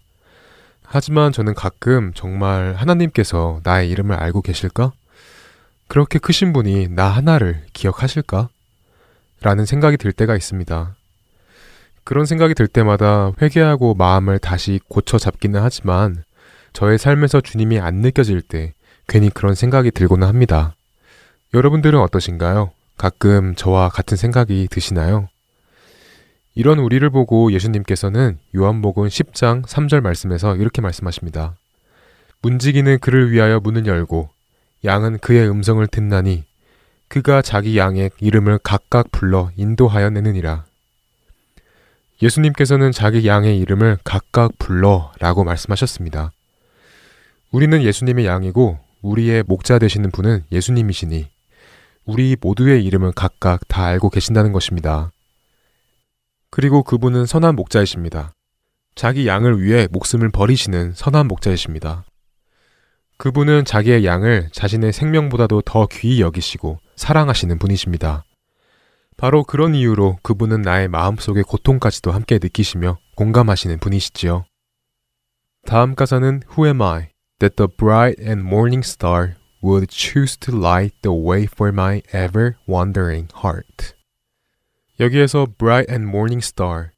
하지만 0.83 1.31
저는 1.31 1.53
가끔 1.53 2.11
정말 2.13 2.73
하나님께서 2.75 3.61
나의 3.63 3.89
이름을 3.89 4.15
알고 4.15 4.41
계실까? 4.41 4.91
그렇게 5.87 6.19
크신 6.19 6.53
분이 6.53 6.89
나 6.89 7.07
하나를 7.07 7.63
기억하실까? 7.73 8.49
라는 9.41 9.65
생각이 9.65 9.97
들 9.97 10.11
때가 10.11 10.35
있습니다. 10.35 10.95
그런 12.03 12.25
생각이 12.25 12.53
들 12.53 12.67
때마다 12.67 13.31
회개하고 13.41 13.93
마음을 13.93 14.39
다시 14.39 14.79
고쳐 14.87 15.17
잡기는 15.17 15.61
하지만 15.61 16.23
저의 16.73 16.97
삶에서 16.97 17.41
주님이 17.41 17.79
안 17.79 17.95
느껴질 17.95 18.41
때 18.41 18.73
괜히 19.07 19.29
그런 19.29 19.55
생각이 19.55 19.91
들고는 19.91 20.27
합니다. 20.27 20.75
여러분들은 21.53 21.99
어떠신가요? 21.99 22.71
가끔 22.97 23.55
저와 23.55 23.89
같은 23.89 24.17
생각이 24.17 24.67
드시나요? 24.69 25.27
이런 26.55 26.79
우리를 26.79 27.07
보고 27.09 27.51
예수님께서는 27.51 28.39
요한복음 28.55 29.07
10장 29.07 29.65
3절 29.65 30.01
말씀에서 30.01 30.55
이렇게 30.55 30.81
말씀하십니다. 30.81 31.55
문지기는 32.41 32.99
그를 32.99 33.31
위하여 33.31 33.59
문을 33.59 33.85
열고 33.85 34.29
양은 34.85 35.19
그의 35.19 35.49
음성을 35.49 35.85
듣나니 35.87 36.45
그가 37.07 37.41
자기 37.41 37.77
양의 37.77 38.11
이름을 38.19 38.59
각각 38.63 39.11
불러 39.11 39.51
인도하여 39.55 40.09
내느니라. 40.09 40.65
예수님께서는 42.21 42.91
자기 42.91 43.27
양의 43.27 43.59
이름을 43.59 43.97
각각 44.03 44.51
불러 44.57 45.11
라고 45.19 45.43
말씀하셨습니다. 45.43 46.31
우리는 47.51 47.81
예수님의 47.81 48.25
양이고 48.25 48.79
우리의 49.01 49.43
목자 49.47 49.79
되시는 49.79 50.11
분은 50.11 50.43
예수님이시니 50.51 51.29
우리 52.05 52.35
모두의 52.39 52.83
이름을 52.85 53.11
각각 53.13 53.67
다 53.67 53.85
알고 53.85 54.09
계신다는 54.09 54.51
것입니다. 54.51 55.11
그리고 56.49 56.83
그분은 56.83 57.25
선한 57.25 57.55
목자이십니다. 57.55 58.33
자기 58.95 59.27
양을 59.27 59.61
위해 59.61 59.87
목숨을 59.91 60.29
버리시는 60.29 60.93
선한 60.93 61.27
목자이십니다. 61.27 62.03
그분은 63.17 63.65
자기의 63.65 64.05
양을 64.05 64.49
자신의 64.51 64.93
생명보다도 64.93 65.61
더 65.61 65.87
귀히 65.91 66.21
여기시고 66.21 66.79
사랑하시는 66.95 67.57
분이십니다. 67.57 68.23
바로 69.17 69.43
그런 69.43 69.73
이유로 69.73 70.19
그분은 70.21 70.61
나의 70.61 70.87
마음속의 70.87 71.43
고통까지도 71.43 72.11
함께 72.11 72.37
느끼시며 72.41 72.99
공감하시는 73.15 73.79
분이시지요. 73.79 74.45
다음 75.65 75.95
가사는 75.95 76.41
Who 76.51 76.67
am 76.67 76.81
I 76.83 77.09
that 77.39 77.55
the 77.55 77.67
bright 77.67 78.21
and 78.21 78.45
morning 78.45 78.87
star 78.87 79.33
would 79.63 79.87
choose 79.89 80.37
to 80.37 80.55
light 80.55 80.95
the 81.01 81.17
way 81.17 81.47
for 81.51 81.73
my 81.73 82.03
ever 82.13 82.53
wandering 82.69 83.33
heart. 83.35 83.95
여기에서 84.99 85.47
bright 85.57 85.91
and 85.91 86.07
morning 86.07 86.43
star 86.45 86.91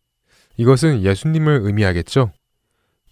이것은 0.57 1.03
예수님을 1.03 1.61
의미하겠죠? 1.63 2.33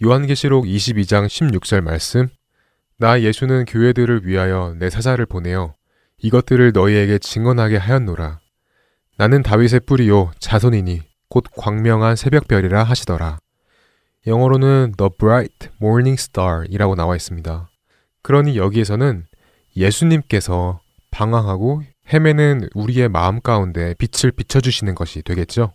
요한계시록 0.03 0.65
22장 0.65 1.27
16절 1.27 1.81
말씀 1.81 2.27
나 2.99 3.21
예수는 3.21 3.65
교회들을 3.65 4.25
위하여 4.25 4.73
내 4.79 4.89
사자를 4.89 5.27
보내어 5.27 5.75
이것들을 6.17 6.71
너희에게 6.73 7.19
증언하게 7.19 7.77
하였노라. 7.77 8.39
나는 9.17 9.43
다윗의 9.43 9.81
뿌리요 9.81 10.31
자손이니 10.39 11.03
곧 11.29 11.43
광명한 11.55 12.15
새벽별이라 12.15 12.83
하시더라. 12.83 13.37
영어로는 14.25 14.93
The 14.97 15.11
Bright 15.15 15.69
Morning 15.79 16.19
Star이라고 16.19 16.95
나와 16.95 17.15
있습니다. 17.15 17.69
그러니 18.23 18.57
여기에서는 18.57 19.25
예수님께서 19.75 20.81
방황하고 21.11 21.83
헤매는 22.11 22.69
우리의 22.73 23.09
마음 23.09 23.41
가운데 23.41 23.93
빛을 23.99 24.31
비춰주시는 24.31 24.95
것이 24.95 25.21
되겠죠. 25.21 25.71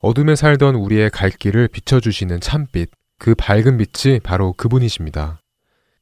어둠에 0.00 0.36
살던 0.36 0.74
우리의 0.74 1.08
갈 1.08 1.30
길을 1.30 1.68
비춰주시는 1.68 2.40
참빛, 2.40 2.90
그 3.18 3.34
밝은 3.34 3.78
빛이 3.78 4.20
바로 4.20 4.52
그분이십니다. 4.52 5.40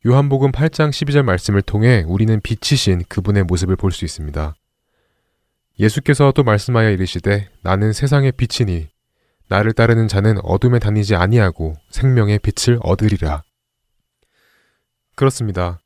요한복음 0.05 0.51
8장 0.51 0.91
12절 0.91 1.23
말씀을 1.23 1.63
통해 1.63 2.05
우리는 2.09 2.41
빛이신 2.41 3.05
그분의 3.09 3.45
모습을 3.45 3.77
볼 3.77 3.93
수 3.93 4.05
있습니다. 4.05 4.53
예수께서 5.79 6.33
또 6.33 6.43
말씀하여 6.43 6.91
이르시되 6.91 7.49
나는 7.63 7.93
세상의 7.93 8.33
빛이니 8.33 8.89
나를 9.47 9.73
따르는 9.73 10.09
자는 10.09 10.39
어둠에 10.43 10.81
다니지 10.81 11.15
아니하고 11.15 11.77
생명의 11.91 12.41
빛을 12.41 12.81
얻으리라. 12.83 13.45
그렇습니다. 15.15 15.79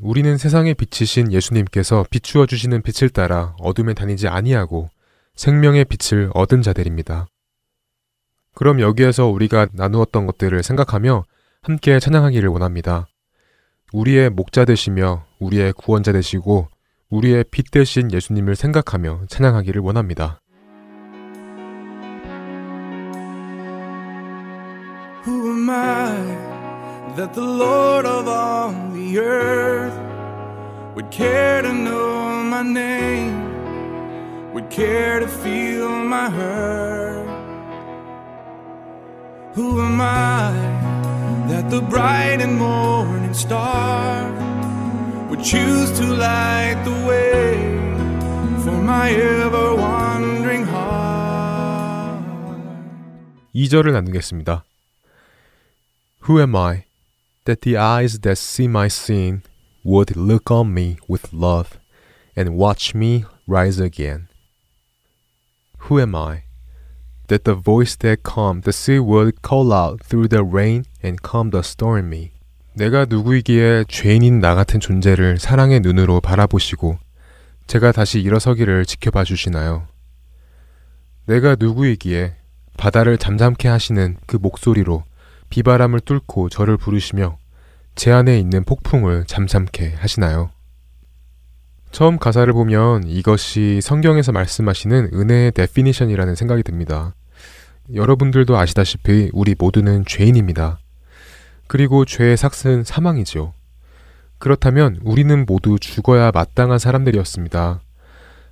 우리는 0.00 0.36
세상의 0.36 0.74
빛이신 0.74 1.32
예수님께서 1.32 2.04
비추어 2.10 2.46
주시는 2.46 2.82
빛을 2.82 3.08
따라 3.10 3.54
어둠에 3.60 3.94
다니지 3.94 4.26
아니하고 4.26 4.90
생명의 5.36 5.84
빛을 5.84 6.30
얻은 6.34 6.62
자들입니다. 6.62 7.28
그럼 8.54 8.80
여기에서 8.80 9.26
우리가 9.26 9.68
나누었던 9.72 10.26
것들을 10.26 10.60
생각하며 10.60 11.24
함께 11.62 12.00
찬양하기를 12.00 12.48
원합니다. 12.48 13.06
우리의 13.92 14.30
목자 14.30 14.64
되시며 14.64 15.24
우리의 15.38 15.72
구원자 15.72 16.12
되시고 16.12 16.68
우리의 17.10 17.44
빛 17.50 17.70
대신 17.70 18.10
예수님을 18.12 18.56
생각하며 18.56 19.22
찬양하기를 19.28 19.82
원합니다. 19.82 20.40
Who 25.26 25.50
am 25.50 25.70
I 25.70 27.14
that 27.16 27.32
the 27.34 27.46
Lord 27.46 28.06
of 28.06 28.28
all 28.28 28.74
the 28.92 29.18
earth 29.18 29.96
would 30.94 31.10
care 31.10 31.62
to 31.62 31.72
know 31.72 32.42
my 32.44 32.62
name, 32.62 33.32
would 34.52 34.68
care 34.70 35.20
to 35.20 35.26
feel 35.28 35.88
my 35.88 36.28
hurt? 36.30 37.24
Who 39.54 39.80
am 39.80 40.00
I 40.00 40.93
that 41.49 41.69
the 41.69 41.81
bright 41.81 42.41
and 42.41 42.57
morning 42.57 43.33
star 43.33 44.31
would 45.29 45.43
choose 45.43 45.91
to 45.99 46.05
light 46.05 46.81
the 46.83 46.95
way 47.07 47.57
for 48.63 48.77
my 48.81 49.11
ever 49.11 49.75
wandering 49.75 50.65
heart? 50.65 52.23
2절을 53.53 53.91
나누겠습니다. 53.93 54.63
Who 56.27 56.39
am 56.39 56.55
I 56.55 56.85
that 57.45 57.61
the 57.61 57.77
eyes 57.77 58.19
that 58.19 58.37
see 58.37 58.67
my 58.67 58.87
sin 58.87 59.43
would 59.83 60.15
look 60.15 60.51
on 60.51 60.73
me 60.73 60.97
with 61.07 61.33
love 61.33 61.79
and 62.35 62.55
watch 62.55 62.93
me 62.93 63.25
rise 63.47 63.79
again? 63.79 64.27
Who 65.87 65.99
am 65.99 66.15
I 66.15 66.43
That 67.28 67.44
the 67.44 67.60
voice 67.60 67.96
that 67.98 68.22
calmed 68.22 68.64
the 68.64 68.72
sea 68.72 68.98
would 68.98 69.42
call 69.42 69.72
out 69.72 70.00
through 70.04 70.28
the 70.28 70.42
rain 70.42 70.84
and 71.02 71.18
calm 71.22 71.50
the 71.50 71.62
stormy? 71.62 72.30
내가 72.74 73.04
누구이기에 73.04 73.84
죄인인 73.88 74.40
나 74.40 74.54
같은 74.54 74.80
존재를 74.80 75.38
사랑의 75.38 75.80
눈으로 75.80 76.20
바라보시고 76.20 76.98
제가 77.66 77.92
다시 77.92 78.20
일어서기를 78.20 78.84
지켜봐 78.84 79.24
주시나요? 79.24 79.86
내가 81.26 81.56
누구이기에 81.58 82.34
바다를 82.76 83.16
잠잠케 83.16 83.68
하시는 83.68 84.16
그 84.26 84.36
목소리로 84.36 85.04
비바람을 85.50 86.00
뚫고 86.00 86.48
저를 86.48 86.76
부르시며 86.76 87.38
제 87.94 88.10
안에 88.10 88.38
있는 88.38 88.64
폭풍을 88.64 89.24
잠잠케 89.26 89.94
하시나요? 89.96 90.50
처음 91.94 92.18
가사를 92.18 92.52
보면 92.52 93.04
이것이 93.06 93.78
성경에서 93.80 94.32
말씀하시는 94.32 95.10
은혜의 95.14 95.52
definition이라는 95.52 96.34
생각이 96.34 96.64
듭니다. 96.64 97.14
여러분들도 97.94 98.58
아시다시피 98.58 99.30
우리 99.32 99.54
모두는 99.56 100.04
죄인입니다. 100.04 100.80
그리고 101.68 102.04
죄의 102.04 102.36
삯은 102.36 102.82
사망이지요. 102.82 103.52
그렇다면 104.38 104.98
우리는 105.04 105.46
모두 105.46 105.78
죽어야 105.78 106.32
마땅한 106.34 106.80
사람들이었습니다. 106.80 107.80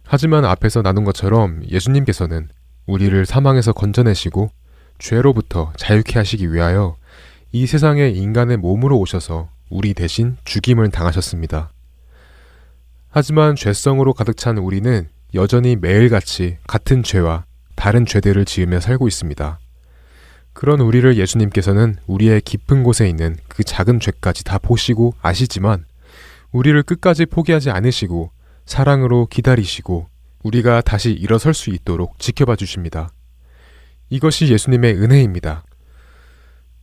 하지만 0.05 0.45
앞에서 0.45 0.83
나눈 0.83 1.03
것처럼 1.03 1.65
예수님께서는 1.69 2.49
우리를 2.87 3.27
사망에서 3.27 3.73
건져내시고 3.73 4.53
죄로부터 5.01 5.73
자유케 5.77 6.17
하시기 6.17 6.53
위하여 6.53 6.95
이 7.51 7.67
세상에 7.67 8.09
인간의 8.09 8.59
몸으로 8.59 9.01
오셔서 9.01 9.49
우리 9.69 9.95
대신 9.95 10.37
죽임을 10.45 10.93
당하셨습니다. 10.93 11.72
하지만 13.15 13.57
죄성으로 13.57 14.15
가득 14.15 14.39
찬 14.39 14.57
우리는 14.57 15.07
여전히 15.35 15.77
매일같이 15.77 16.57
같은 16.67 17.03
죄와 17.03 17.45
다른 17.77 18.07
죄들을 18.07 18.43
지으며 18.47 18.81
살고 18.81 19.07
있습니다. 19.07 19.59
그런 20.55 20.81
우리를 20.81 21.19
예수님께서는 21.19 21.97
우리의 22.07 22.41
깊은 22.41 22.83
곳에 22.83 23.07
있는 23.07 23.37
그 23.49 23.65
작은 23.65 24.01
죄까지 24.01 24.45
다 24.45 24.57
보시고 24.57 25.15
아시지만 25.21 25.85
우리를 26.53 26.83
끝까지 26.85 27.27
포기하지 27.27 27.71
않으시고 27.71 28.31
사랑으로 28.65 29.27
기다리시고 29.27 30.09
우리가 30.43 30.81
다시 30.81 31.13
일어설 31.13 31.53
수 31.53 31.69
있도록 31.69 32.19
지켜봐 32.19 32.57
주십니다. 32.57 33.13
이것이 34.09 34.51
예수님의 34.51 34.95
은혜입니다. 34.95 35.65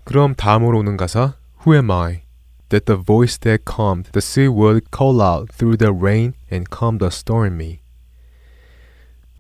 그럼 0.04 0.36
다음으로 0.36 0.78
오는 0.80 0.96
가사 0.96 1.38
Who 1.66 1.76
am 1.76 1.90
I? 1.90 2.29
That 2.70 2.86
the 2.86 3.04
voice 3.04 3.40
that 3.40 3.66
calmed 3.66 4.12
the 4.12 4.22
sea 4.22 4.48
would 4.48 4.92
call 4.92 5.22
out 5.22 5.50
through 5.52 5.78
the 5.78 5.92
rain 5.92 6.34
and 6.52 6.70
calm 6.70 7.00
the 7.00 7.10
stormy. 7.12 7.80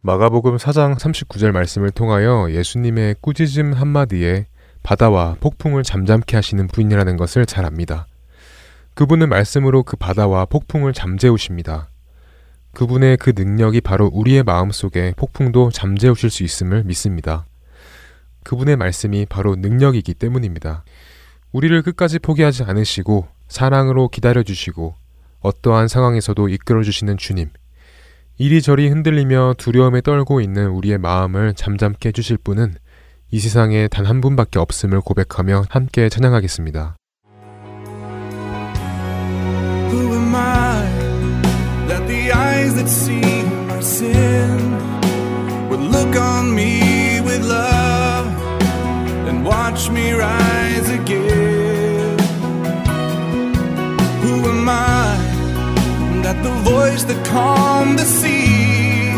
마가복음 0.01 0.57
4장 0.57 0.97
39절 0.97 1.51
말씀을 1.51 1.91
통하여 1.91 2.49
예수님의 2.49 3.17
꾸짖음 3.21 3.73
한마디에 3.73 4.47
바다와 4.81 5.35
폭풍을 5.41 5.83
잠잠케 5.83 6.37
하시는 6.37 6.67
분이라는 6.67 7.17
것을 7.17 7.45
잘 7.45 7.65
압니다. 7.65 8.07
그분은 8.95 9.29
말씀으로 9.29 9.83
그 9.83 9.95
바다와 9.95 10.45
폭풍을 10.45 10.93
잠재우십니다. 10.93 11.89
그분의 12.73 13.17
그 13.17 13.33
능력이 13.35 13.81
바로 13.81 14.09
우리의 14.11 14.43
마음 14.43 14.71
속에 14.71 15.13
폭풍도 15.17 15.71
잠재우실 15.71 16.29
수 16.29 16.43
있음을 16.43 16.83
믿습니다. 16.83 17.45
그분의 18.43 18.77
말씀이 18.77 19.25
바로 19.27 19.55
능력이기 19.55 20.13
때문입니다. 20.13 20.83
우리를 21.51 21.81
끝까지 21.81 22.19
포기하지 22.19 22.63
않으시고 22.63 23.27
사랑으로 23.47 24.09
기다려주시고 24.09 24.95
어떠한 25.41 25.87
상황에서도 25.87 26.47
이끌어주시는 26.49 27.17
주님. 27.17 27.49
이리저리 28.37 28.87
흔들리며 28.89 29.55
두려움에 29.57 30.01
떨고 30.01 30.41
있는 30.41 30.67
우리의 30.69 30.97
마음을 30.97 31.53
잠잠케 31.55 32.09
해주실 32.09 32.37
분은 32.37 32.75
이 33.31 33.39
세상에 33.39 33.87
단 33.87 34.05
한 34.05 34.21
분밖에 34.21 34.59
없음을 34.59 35.01
고백하며 35.01 35.65
함께 35.69 36.09
찬양하겠습니다. 36.09 36.95
Who 39.91 40.13
am 40.13 40.35
I 40.35 40.87
that 41.87 42.07
the 42.07 42.31
eyes 42.31 42.73
that 42.75 42.87
see 42.89 43.19
my 43.65 43.79
sin 43.79 44.73
would 45.69 45.81
look 45.81 46.15
on 46.19 46.53
me 46.53 47.19
with 47.21 47.45
love 47.45 48.29
and 49.27 49.45
watch 49.45 49.91
me 49.91 50.13
rise 50.13 50.58
Who 54.21 54.49
am 54.49 54.69
I 54.69 55.17
that 56.23 56.43
the 56.43 56.51
voice 56.69 57.03
that 57.03 57.25
calmed 57.25 57.97
the 57.97 58.05
sea 58.05 59.13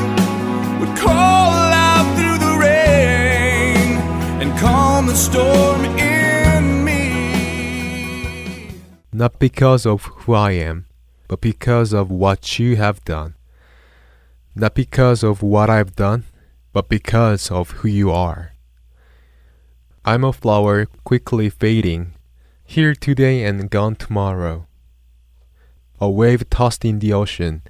would 0.80 0.98
call 0.98 1.52
out 1.52 2.06
through 2.16 2.38
the 2.38 2.58
rain 2.60 2.82
storm 5.16 5.86
in 5.86 6.84
me. 6.84 7.02
Not 9.12 9.39
because 9.39 9.86
of 9.86 10.06
who 10.06 10.34
I 10.34 10.52
am, 10.52 10.88
but 11.28 11.42
because 11.42 11.94
of 11.94 12.10
what 12.10 12.60
you 12.60 12.76
have 12.78 13.04
done. 13.06 13.36
Not 14.56 14.74
because 14.74 15.24
of 15.24 15.44
what 15.44 15.70
I've 15.70 15.96
done, 15.96 16.24
but 16.74 16.89
because 16.89 17.52
of 17.52 17.72
who 17.72 17.88
you 17.88 18.12
are. 18.12 18.51
I'm 20.05 20.24
a 20.24 20.32
flower 20.32 20.87
quickly 21.05 21.51
fading, 21.51 22.12
here 22.64 22.95
today 22.95 23.45
and 23.45 23.70
gone 23.70 23.97
tomorrow. 23.97 24.66
A 26.01 26.11
wave 26.11 26.49
tossed 26.51 26.84
in 26.84 27.01
the 27.01 27.12
ocean, 27.12 27.62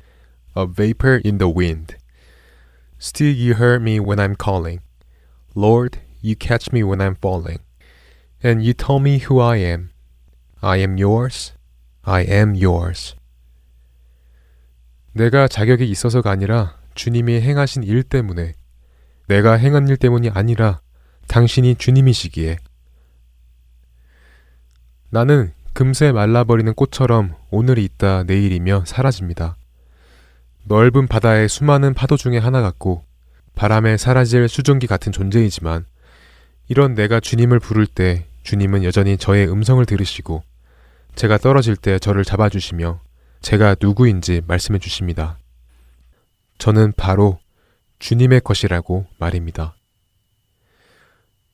a 0.55 0.67
vapor 0.67 1.17
in 1.17 1.39
the 1.39 1.49
wind. 1.49 1.97
Still, 2.99 3.33
you 3.33 3.55
hear 3.55 3.79
me 3.79 4.01
when 4.01 4.19
I'm 4.19 4.37
calling. 4.37 4.81
Lord, 5.55 5.99
you 6.21 6.35
catch 6.35 6.73
me 6.73 6.83
when 6.83 7.01
I'm 7.01 7.15
falling. 7.15 7.61
And 8.43 8.63
you 8.63 8.75
tell 8.75 8.99
me 8.99 9.19
who 9.19 9.39
I 9.39 9.57
am. 9.57 9.91
I 10.63 10.79
am 10.79 10.99
yours. 10.99 11.53
I 12.05 12.23
am 12.23 12.55
yours. 12.55 13.15
내가 15.13 15.49
자격이 15.49 15.89
있어서가 15.89 16.31
아니라 16.31 16.79
주님이 16.95 17.41
행하신 17.41 17.83
일 17.85 18.03
때문에 18.03 18.55
내가 19.29 19.55
행한 19.55 19.89
일 19.89 19.97
때문이 19.97 20.31
아니라 20.31 20.81
당신이 21.28 21.76
주님이시기에 21.76 22.58
나는 25.10 25.54
금세 25.74 26.12
말라버리는 26.12 26.74
꽃처럼 26.74 27.36
오늘이 27.50 27.84
있다 27.86 28.24
내일이며 28.24 28.84
사라집니다. 28.86 29.56
넓은 30.66 31.08
바다의 31.08 31.50
수많은 31.50 31.94
파도 31.94 32.18
중에 32.18 32.38
하나 32.38 32.62
같고 32.62 33.04
바람에 33.56 33.98
사라질 33.98 34.48
수증기 34.48 34.88
같은 34.88 35.12
존재이지만 35.12 35.86
이런 36.68 36.94
내가 36.94 37.20
주님을 37.20 37.60
부를 37.60 37.88
때 37.88 38.26
주님은 38.44 38.84
여전히 38.84 39.18
저의 39.18 39.52
음성을 39.52 39.86
들으시고 39.86 40.44
제가 41.16 41.38
떨어질 41.38 41.76
때 41.76 42.00
저를 42.00 42.24
잡아주시며 42.24 43.02
제가 43.42 43.76
누구인지 43.80 44.42
말씀해 44.48 44.80
주십니다. 44.80 45.38
저는 46.58 46.94
바로 46.96 47.40
주님의 48.00 48.42
것이라고 48.42 49.08
말입니다. 49.18 49.76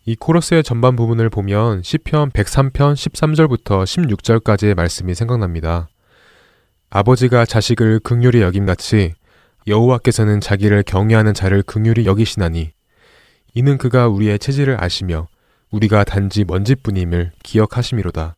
이 0.10 0.16
코러스의 0.16 0.64
전반 0.64 0.96
부분을 0.96 1.30
보면 1.30 1.84
시편 1.84 2.32
103편 2.32 2.94
13절부터 2.94 3.84
16절까지의 3.84 4.74
말씀이 4.74 5.14
생각납니다. 5.14 5.90
아버지가 6.90 7.44
자식을 7.44 8.00
극률히 8.00 8.42
여김같이 8.42 9.16
여호와께서는 9.68 10.40
자기를 10.40 10.84
경외하는 10.84 11.34
자를 11.34 11.62
극률히 11.62 12.06
여기시나니 12.06 12.72
이는 13.54 13.78
그가 13.78 14.08
우리의 14.08 14.40
체질을 14.40 14.82
아시며 14.82 15.28
우리가 15.72 16.06
단지 16.06 16.46
먼지뿐임을 16.46 17.34
기억하심이로다. 17.44 18.38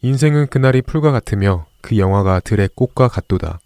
인생은 0.00 0.46
그날이 0.46 0.80
풀과 0.80 1.12
같으며 1.12 1.66
그 1.82 1.98
영화가 1.98 2.40
들의 2.40 2.70
꽃과 2.74 3.08
같도다. 3.08 3.58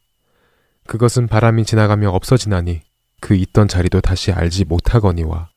그것은 0.88 1.28
바람이 1.28 1.64
지나가며 1.64 2.10
없어지나니 2.10 2.80
그 3.20 3.36
있던 3.36 3.68
자리도 3.68 4.00
다시 4.00 4.32
알지 4.32 4.64
못하거니와. 4.64 5.50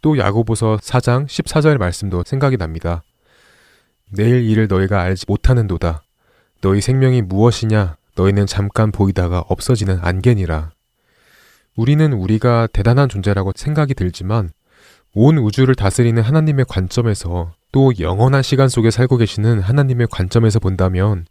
또 0.00 0.18
야고보서 0.18 0.78
4장 0.80 1.26
14절 1.26 1.78
말씀도 1.78 2.24
생각이 2.26 2.56
납니다. 2.56 3.02
내일 4.10 4.48
일을 4.48 4.68
너희가 4.68 5.00
알지 5.02 5.26
못하는도다. 5.28 6.02
너희 6.60 6.80
생명이 6.80 7.22
무엇이냐? 7.22 7.96
너희는 8.16 8.46
잠깐 8.46 8.90
보이다가 8.90 9.44
없어지는 9.48 9.98
안개니라. 10.00 10.72
우리는 11.76 12.12
우리가 12.12 12.66
대단한 12.72 13.08
존재라고 13.08 13.52
생각이 13.54 13.94
들지만 13.94 14.50
온 15.14 15.38
우주를 15.38 15.74
다스리는 15.74 16.20
하나님의 16.20 16.64
관점에서 16.68 17.52
또 17.70 17.92
영원한 18.00 18.42
시간 18.42 18.68
속에 18.68 18.90
살고 18.90 19.18
계시는 19.18 19.60
하나님의 19.60 20.08
관점에서 20.10 20.58
본다면 20.58 21.26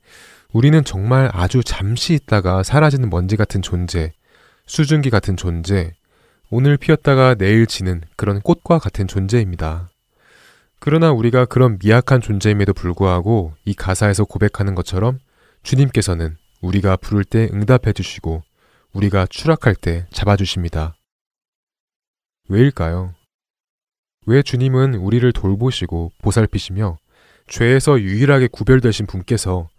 우리는 0.54 0.82
정말 0.84 1.30
아주 1.34 1.62
잠시 1.64 2.14
있다가 2.14 2.64
사라지는 2.64 3.10
먼지 3.10 3.36
같은 3.36 3.62
존재, 3.62 4.14
수증기 4.66 5.10
같은 5.10 5.36
존재, 5.36 5.94
오늘 6.50 6.78
피었다가 6.78 7.36
내일 7.36 7.68
지는 7.68 8.02
그런 8.16 8.40
꽃과 8.40 8.80
같은 8.80 9.06
존재입니다. 9.06 9.90
그러나 10.80 11.12
우리가 11.12 11.44
그런 11.46 11.78
미약한 11.78 12.22
존재임에도 12.22 12.74
불구하고 12.74 13.54
이 13.66 13.74
가사에서 13.74 14.24
고백하는 14.24 14.74
것처럼 14.74 15.20
주님께서는 15.64 16.38
우리가 16.62 16.96
부를 16.96 17.26
때 17.26 17.50
응답해 17.52 17.92
주시고 17.94 18.44
우리가 18.94 19.26
추락할 19.26 19.76
때 19.76 20.08
잡아주십니다. 20.12 20.96
왜일까요? 22.48 23.14
왜 24.26 24.42
주님은 24.42 24.96
우리를 24.96 25.30
돌보시고 25.34 26.14
보살피시며 26.22 26.98
죄에서 27.48 28.00
유일하게 28.00 28.48
구별되신 28.48 29.06
분께서 29.06 29.70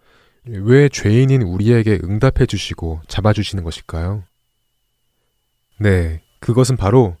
왜 0.45 0.87
죄인인 0.87 1.41
우리에게 1.41 1.99
응답해 2.03 2.45
주시고 2.45 3.01
잡아주시는 3.07 3.63
것일까요? 3.63 4.23
네, 5.79 6.21
그것은 6.39 6.77
바로 6.77 7.17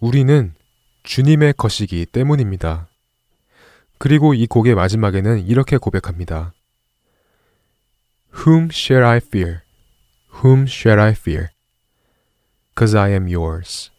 우리는 0.00 0.54
주님의 1.02 1.54
것이기 1.56 2.06
때문입니다. 2.06 2.88
그리고 3.98 4.34
이 4.34 4.46
곡의 4.46 4.74
마지막에는 4.74 5.46
이렇게 5.46 5.76
고백합니다. 5.76 6.52
Whom 8.34 8.68
shall 8.72 9.04
I 9.04 9.18
fear? 9.18 9.60
Whom 10.42 10.62
shall 10.62 11.00
I 11.00 11.10
fear? 11.12 11.48
Cause 12.76 12.98
I 12.98 13.12
am 13.12 13.28
yours. 13.32 13.90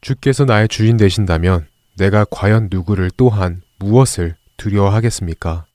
주께서 0.00 0.44
나의 0.44 0.68
주인 0.68 0.96
되신다면 0.96 1.68
내가 1.96 2.24
과연 2.30 2.68
누구를 2.70 3.10
또한 3.16 3.62
무엇을 3.78 4.36
두려워하겠습니까? 4.56 5.66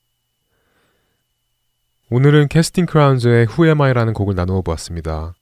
오늘은 2.10 2.48
캐스팅 2.48 2.86
크라운즈의 2.86 3.46
Who 3.48 3.66
Am 3.66 3.80
I라는 3.80 4.12
곡을 4.12 4.34
나누어 4.34 4.62
보았습니다. 4.62 5.34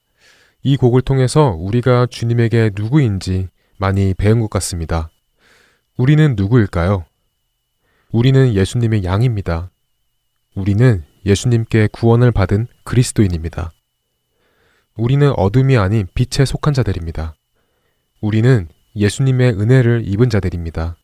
이 0.66 0.78
곡을 0.78 1.02
통해서 1.02 1.50
우리가 1.50 2.06
주님에게 2.06 2.70
누구인지 2.74 3.48
많이 3.76 4.14
배운 4.14 4.40
것 4.40 4.48
같습니다. 4.48 5.10
우리는 5.98 6.34
누구일까요? 6.36 7.04
우리는 8.10 8.54
예수님의 8.54 9.04
양입니다. 9.04 9.70
우리는 10.54 11.04
예수님께 11.26 11.88
구원을 11.92 12.32
받은 12.32 12.66
그리스도인입니다. 12.82 13.72
우리는 14.96 15.30
어둠이 15.36 15.76
아닌 15.76 16.06
빛에 16.14 16.46
속한 16.46 16.72
자들입니다. 16.72 17.34
우리는 18.22 18.68
예수님의 18.96 19.60
은혜를 19.60 20.04
입은 20.06 20.30
자들입니다. 20.30 20.96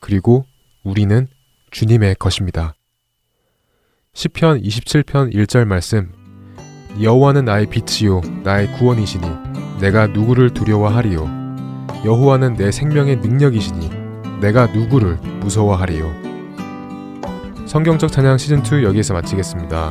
그리고 0.00 0.44
우리는 0.84 1.28
주님의 1.70 2.16
것입니다. 2.16 2.74
시편 4.12 4.60
27편 4.60 5.32
1절 5.32 5.64
말씀 5.64 6.12
여호와는 7.00 7.44
나의 7.44 7.66
빛이요 7.66 8.20
나의 8.42 8.72
구원이시니 8.72 9.26
내가 9.80 10.06
누구를 10.06 10.50
두려워하리요 10.50 11.46
여호와는 12.04 12.54
내 12.54 12.70
생명의 12.70 13.16
능력이시니 13.16 13.90
내가 14.40 14.66
누구를 14.66 15.18
무서워하리요 15.40 16.26
성경적 17.66 18.10
찬양 18.10 18.38
시즌 18.38 18.62
2 18.64 18.84
여기에서 18.84 19.12
마치겠습니다. 19.12 19.90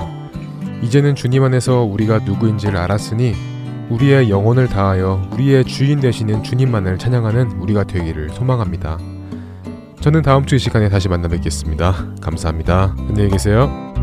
이제는 0.81 1.13
주님 1.13 1.43
안에서 1.43 1.81
우리가 1.81 2.19
누구인지를 2.19 2.77
알았으니 2.77 3.33
우리의 3.89 4.29
영혼을 4.29 4.67
다하여 4.67 5.29
우리의 5.33 5.65
주인 5.65 5.99
되시는 5.99 6.41
주님만을 6.41 6.97
찬양하는 6.97 7.51
우리가 7.59 7.83
되기를 7.83 8.29
소망합니다. 8.29 8.97
저는 9.99 10.21
다음 10.21 10.45
주 10.45 10.55
이 10.55 10.59
시간에 10.59 10.89
다시 10.89 11.09
만나 11.09 11.27
뵙겠습니다. 11.27 11.93
감사합니다. 12.21 12.95
안녕히 12.97 13.29
계세요. 13.29 13.94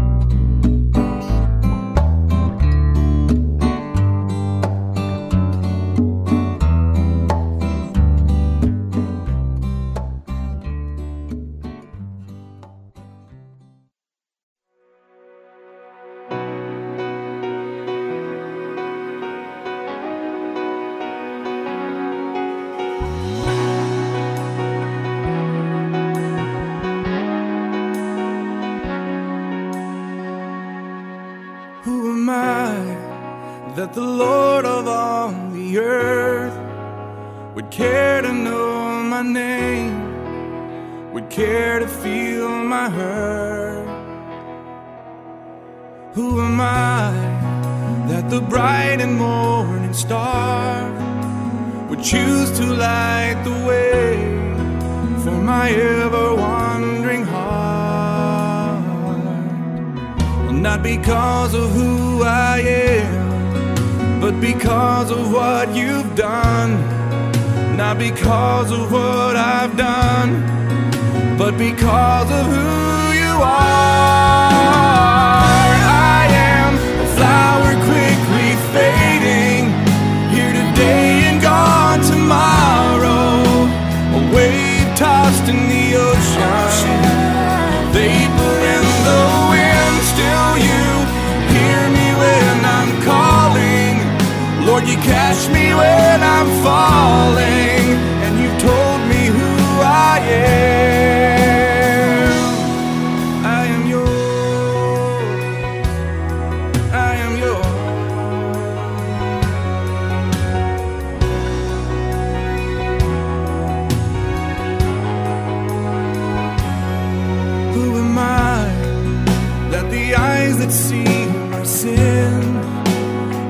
That 120.63 120.71
see 120.71 121.27
my 121.51 121.65
sin 121.65 122.41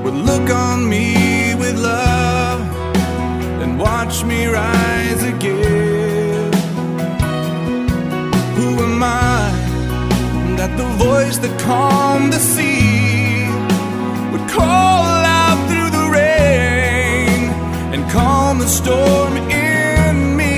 would 0.03 0.15
look 0.15 0.49
on 0.49 0.89
me 0.89 1.53
with 1.53 1.77
love 1.77 2.61
and 3.61 3.77
watch 3.77 4.23
me 4.23 4.47
rise 4.47 5.21
again? 5.21 6.51
Who 8.57 8.69
am 8.87 9.03
I 9.03 9.51
that 10.57 10.71
the 10.75 10.89
voice 11.05 11.37
that 11.37 11.53
calmed 11.61 12.33
the 12.33 12.39
sea 12.39 13.45
would 14.31 14.49
call 14.49 15.05
out 15.41 15.59
through 15.69 15.91
the 15.99 16.05
rain 16.19 17.41
and 17.93 18.01
calm 18.09 18.57
the 18.57 18.71
storm 18.79 19.33
in 19.37 20.35
me? 20.41 20.55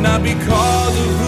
Not 0.00 0.22
because 0.22 0.94
of 1.04 1.10
who 1.20 1.27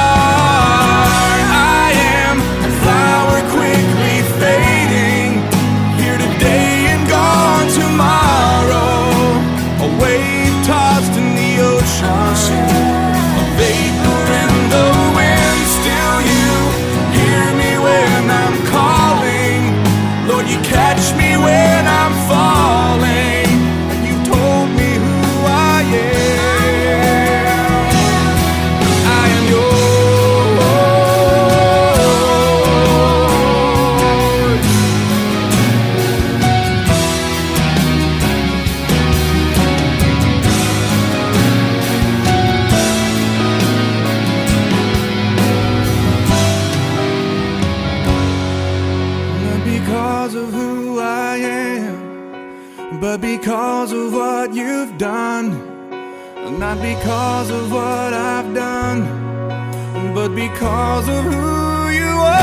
Because 60.61 61.09
of 61.09 61.23
who 61.25 61.89
you 61.89 62.13
are. 62.21 62.37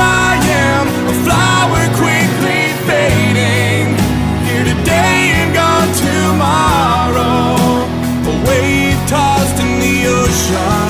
I 0.00 0.40
am 0.64 0.86
a 1.12 1.16
flower 1.24 1.84
quickly 2.00 2.72
fading, 2.88 4.00
here 4.48 4.64
today 4.64 5.36
and 5.44 5.52
gone 5.52 5.92
tomorrow. 6.08 7.84
A 8.32 8.34
wave 8.48 8.96
tossed 9.06 9.60
in 9.60 9.76
the 9.84 10.08
ocean, 10.08 10.88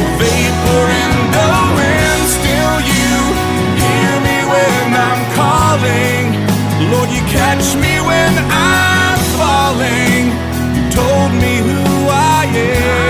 a 0.00 0.06
vapor 0.16 0.84
in 1.04 1.12
the 1.36 1.48
wind. 1.76 2.24
Still, 2.24 2.76
you 2.88 3.12
hear 3.84 4.12
me 4.24 4.38
when 4.48 4.96
I'm 4.96 5.22
calling. 5.36 6.24
Lord, 6.88 7.10
you 7.12 7.20
catch 7.28 7.76
me 7.84 8.00
when 8.00 8.32
I'm 8.48 9.20
falling. 9.36 10.32
You 10.72 10.82
told 10.88 11.30
me 11.36 11.52
who 11.68 11.84
I 12.08 12.48
am. 12.56 13.09